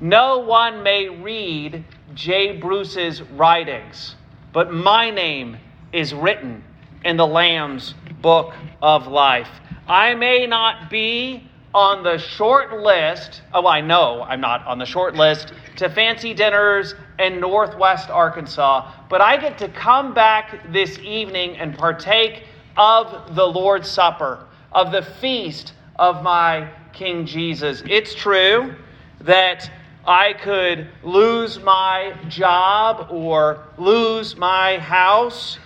No 0.00 0.38
one 0.38 0.82
may 0.82 1.08
read 1.08 1.84
J. 2.14 2.58
Bruce's 2.58 3.22
writings, 3.22 4.16
but 4.52 4.72
my 4.72 5.10
name 5.10 5.56
is 5.92 6.12
written 6.12 6.62
in 7.04 7.16
the 7.16 7.26
Lamb's 7.26 7.94
book 8.20 8.52
of 8.82 9.06
life. 9.06 9.48
I 9.88 10.14
may 10.14 10.46
not 10.46 10.90
be 10.90 11.49
on 11.74 12.02
the 12.02 12.18
short 12.18 12.80
list. 12.80 13.42
Oh, 13.54 13.66
I 13.66 13.80
know 13.80 14.22
I'm 14.22 14.40
not 14.40 14.66
on 14.66 14.78
the 14.78 14.84
short 14.84 15.14
list 15.14 15.52
to 15.76 15.88
fancy 15.88 16.34
dinners 16.34 16.94
in 17.18 17.40
Northwest 17.40 18.10
Arkansas, 18.10 18.90
but 19.08 19.20
I 19.20 19.36
get 19.36 19.58
to 19.58 19.68
come 19.68 20.12
back 20.12 20.72
this 20.72 20.98
evening 20.98 21.56
and 21.56 21.76
partake 21.76 22.44
of 22.76 23.34
the 23.34 23.46
Lord's 23.46 23.88
Supper, 23.88 24.46
of 24.72 24.90
the 24.90 25.02
feast 25.02 25.74
of 25.96 26.22
my 26.22 26.70
King 26.92 27.24
Jesus. 27.26 27.82
It's 27.86 28.14
true 28.14 28.74
that 29.20 29.70
I 30.06 30.32
could 30.32 30.88
lose 31.04 31.60
my 31.60 32.16
job 32.28 33.08
or 33.10 33.64
lose 33.78 34.36
my 34.36 34.78
house, 34.78 35.58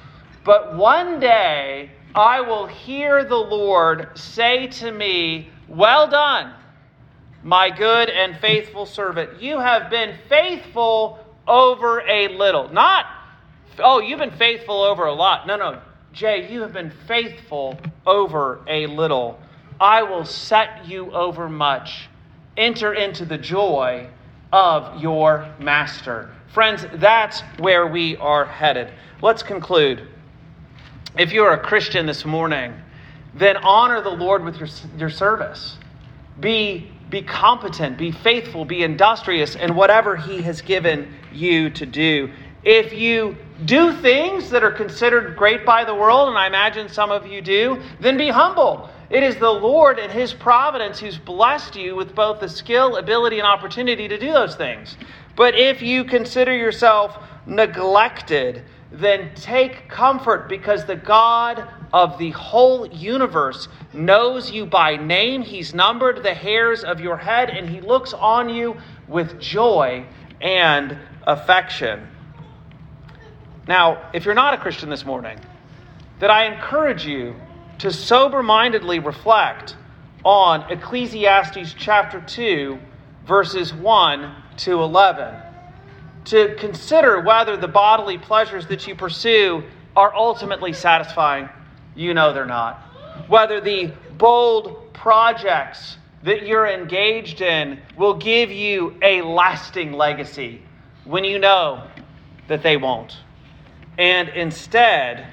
but 0.44 0.76
one 0.76 1.18
day 1.18 1.90
I 2.14 2.40
will 2.40 2.66
hear 2.66 3.24
the 3.24 3.36
Lord 3.36 4.10
say 4.18 4.66
to 4.66 4.92
me, 4.92 5.50
Well 5.68 6.08
done, 6.08 6.52
my 7.42 7.70
good 7.70 8.10
and 8.10 8.36
faithful 8.38 8.86
servant. 8.86 9.40
You 9.40 9.60
have 9.60 9.90
been 9.90 10.16
faithful 10.28 11.18
over 11.46 12.00
a 12.08 12.28
little. 12.28 12.68
Not, 12.68 13.06
oh, 13.78 14.00
you've 14.00 14.18
been 14.18 14.30
faithful 14.30 14.82
over 14.82 15.06
a 15.06 15.14
lot. 15.14 15.46
No, 15.46 15.56
no. 15.56 15.80
Jay, 16.12 16.50
you 16.50 16.60
have 16.62 16.72
been 16.72 16.92
faithful 17.08 17.78
over 18.06 18.60
a 18.68 18.86
little. 18.86 19.38
I 19.80 20.02
will 20.02 20.24
set 20.24 20.86
you 20.86 21.10
over 21.12 21.48
much. 21.48 22.08
Enter 22.56 22.94
into 22.94 23.24
the 23.24 23.38
joy 23.38 24.08
of 24.52 25.02
your 25.02 25.52
master. 25.58 26.30
Friends, 26.52 26.86
that's 26.94 27.40
where 27.58 27.88
we 27.88 28.16
are 28.18 28.44
headed. 28.44 28.92
Let's 29.20 29.42
conclude. 29.42 30.06
If 31.18 31.32
you're 31.32 31.52
a 31.52 31.58
Christian 31.58 32.06
this 32.06 32.24
morning, 32.24 32.74
then 33.34 33.56
honor 33.58 34.00
the 34.00 34.10
Lord 34.10 34.44
with 34.44 34.58
your, 34.58 34.68
your 34.96 35.10
service. 35.10 35.76
Be, 36.40 36.90
be 37.10 37.22
competent, 37.22 37.98
be 37.98 38.12
faithful, 38.12 38.64
be 38.64 38.82
industrious 38.82 39.54
in 39.56 39.74
whatever 39.74 40.16
He 40.16 40.42
has 40.42 40.60
given 40.60 41.12
you 41.32 41.70
to 41.70 41.86
do. 41.86 42.30
If 42.62 42.92
you 42.92 43.36
do 43.64 43.92
things 43.92 44.50
that 44.50 44.64
are 44.64 44.70
considered 44.70 45.36
great 45.36 45.66
by 45.66 45.84
the 45.84 45.94
world, 45.94 46.28
and 46.28 46.38
I 46.38 46.46
imagine 46.46 46.88
some 46.88 47.10
of 47.10 47.26
you 47.26 47.40
do, 47.42 47.82
then 48.00 48.16
be 48.16 48.28
humble. 48.28 48.88
It 49.10 49.22
is 49.22 49.36
the 49.36 49.50
Lord 49.50 49.98
and 49.98 50.10
His 50.10 50.32
providence 50.32 50.98
who's 50.98 51.18
blessed 51.18 51.76
you 51.76 51.94
with 51.94 52.14
both 52.14 52.40
the 52.40 52.48
skill, 52.48 52.96
ability, 52.96 53.38
and 53.38 53.46
opportunity 53.46 54.08
to 54.08 54.18
do 54.18 54.32
those 54.32 54.56
things. 54.56 54.96
But 55.36 55.58
if 55.58 55.82
you 55.82 56.04
consider 56.04 56.56
yourself 56.56 57.18
neglected, 57.46 58.64
then 58.90 59.30
take 59.34 59.88
comfort 59.88 60.48
because 60.48 60.84
the 60.84 60.96
God 60.96 61.68
of 61.94 62.18
the 62.18 62.32
whole 62.32 62.88
universe 62.88 63.68
knows 63.92 64.50
you 64.50 64.66
by 64.66 64.96
name. 64.96 65.42
He's 65.42 65.72
numbered 65.72 66.24
the 66.24 66.34
hairs 66.34 66.82
of 66.82 66.98
your 66.98 67.16
head, 67.16 67.50
and 67.50 67.70
He 67.70 67.80
looks 67.80 68.12
on 68.12 68.48
you 68.48 68.76
with 69.06 69.40
joy 69.40 70.04
and 70.40 70.98
affection. 71.22 72.08
Now, 73.68 74.10
if 74.12 74.24
you're 74.24 74.34
not 74.34 74.54
a 74.54 74.58
Christian 74.58 74.90
this 74.90 75.06
morning, 75.06 75.38
that 76.18 76.32
I 76.32 76.52
encourage 76.52 77.06
you 77.06 77.36
to 77.78 77.92
sober 77.92 78.42
mindedly 78.42 78.98
reflect 78.98 79.76
on 80.24 80.68
Ecclesiastes 80.72 81.76
chapter 81.78 82.20
2, 82.20 82.76
verses 83.24 83.72
1 83.72 84.34
to 84.56 84.82
11 84.82 85.32
to 86.24 86.56
consider 86.56 87.20
whether 87.20 87.56
the 87.56 87.68
bodily 87.68 88.18
pleasures 88.18 88.66
that 88.66 88.88
you 88.88 88.96
pursue 88.96 89.62
are 89.94 90.12
ultimately 90.16 90.72
satisfying. 90.72 91.48
You 91.94 92.14
know 92.14 92.32
they're 92.32 92.46
not. 92.46 92.80
Whether 93.28 93.60
the 93.60 93.92
bold 94.18 94.92
projects 94.92 95.98
that 96.22 96.46
you're 96.46 96.66
engaged 96.66 97.40
in 97.40 97.80
will 97.96 98.14
give 98.14 98.50
you 98.50 98.96
a 99.02 99.22
lasting 99.22 99.92
legacy 99.92 100.62
when 101.04 101.24
you 101.24 101.38
know 101.38 101.86
that 102.48 102.62
they 102.62 102.76
won't. 102.76 103.16
And 103.98 104.28
instead, 104.30 105.26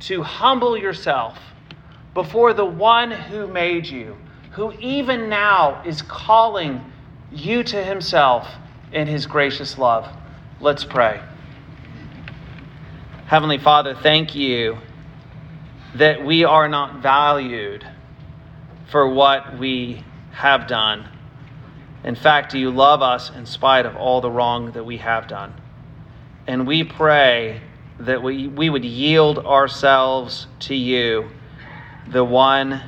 to 0.00 0.22
humble 0.22 0.76
yourself 0.76 1.38
before 2.14 2.52
the 2.52 2.64
one 2.64 3.10
who 3.10 3.46
made 3.46 3.86
you, 3.86 4.16
who 4.52 4.72
even 4.80 5.28
now 5.28 5.82
is 5.84 6.02
calling 6.02 6.92
you 7.30 7.62
to 7.62 7.84
himself 7.84 8.48
in 8.92 9.06
his 9.06 9.26
gracious 9.26 9.78
love. 9.78 10.08
Let's 10.60 10.84
pray. 10.84 11.20
Heavenly 13.26 13.58
Father, 13.58 13.94
thank 13.94 14.34
you 14.34 14.78
that 15.94 16.24
we 16.24 16.44
are 16.44 16.68
not 16.68 17.02
valued 17.02 17.86
for 18.90 19.08
what 19.08 19.58
we 19.58 20.04
have 20.32 20.66
done. 20.66 21.08
In 22.04 22.14
fact, 22.14 22.54
you 22.54 22.70
love 22.70 23.02
us 23.02 23.30
in 23.30 23.46
spite 23.46 23.86
of 23.86 23.96
all 23.96 24.20
the 24.20 24.30
wrong 24.30 24.72
that 24.72 24.84
we 24.84 24.98
have 24.98 25.28
done. 25.28 25.54
And 26.46 26.66
we 26.66 26.84
pray 26.84 27.60
that 28.00 28.22
we, 28.22 28.48
we 28.48 28.70
would 28.70 28.84
yield 28.84 29.38
ourselves 29.40 30.46
to 30.60 30.74
you, 30.74 31.28
the 32.06 32.24
one 32.24 32.82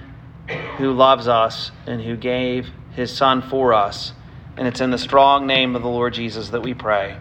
who 0.77 0.93
loves 0.93 1.29
us 1.29 1.73
and 1.87 2.01
who 2.01 2.17
gave 2.17 2.71
his 2.93 3.15
Son 3.15 3.43
for 3.43 3.75
us 3.75 4.13
and 4.61 4.69
it's 4.69 4.83
in 4.83 4.91
the 4.91 4.99
strong 4.99 5.47
name 5.47 5.75
of 5.75 5.83
the 5.83 5.89
Lord 5.89 6.13
Jesus 6.13 6.51
that 6.51 6.61
we 6.61 6.75
pray. 6.75 7.17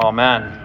Amen. 0.00 0.61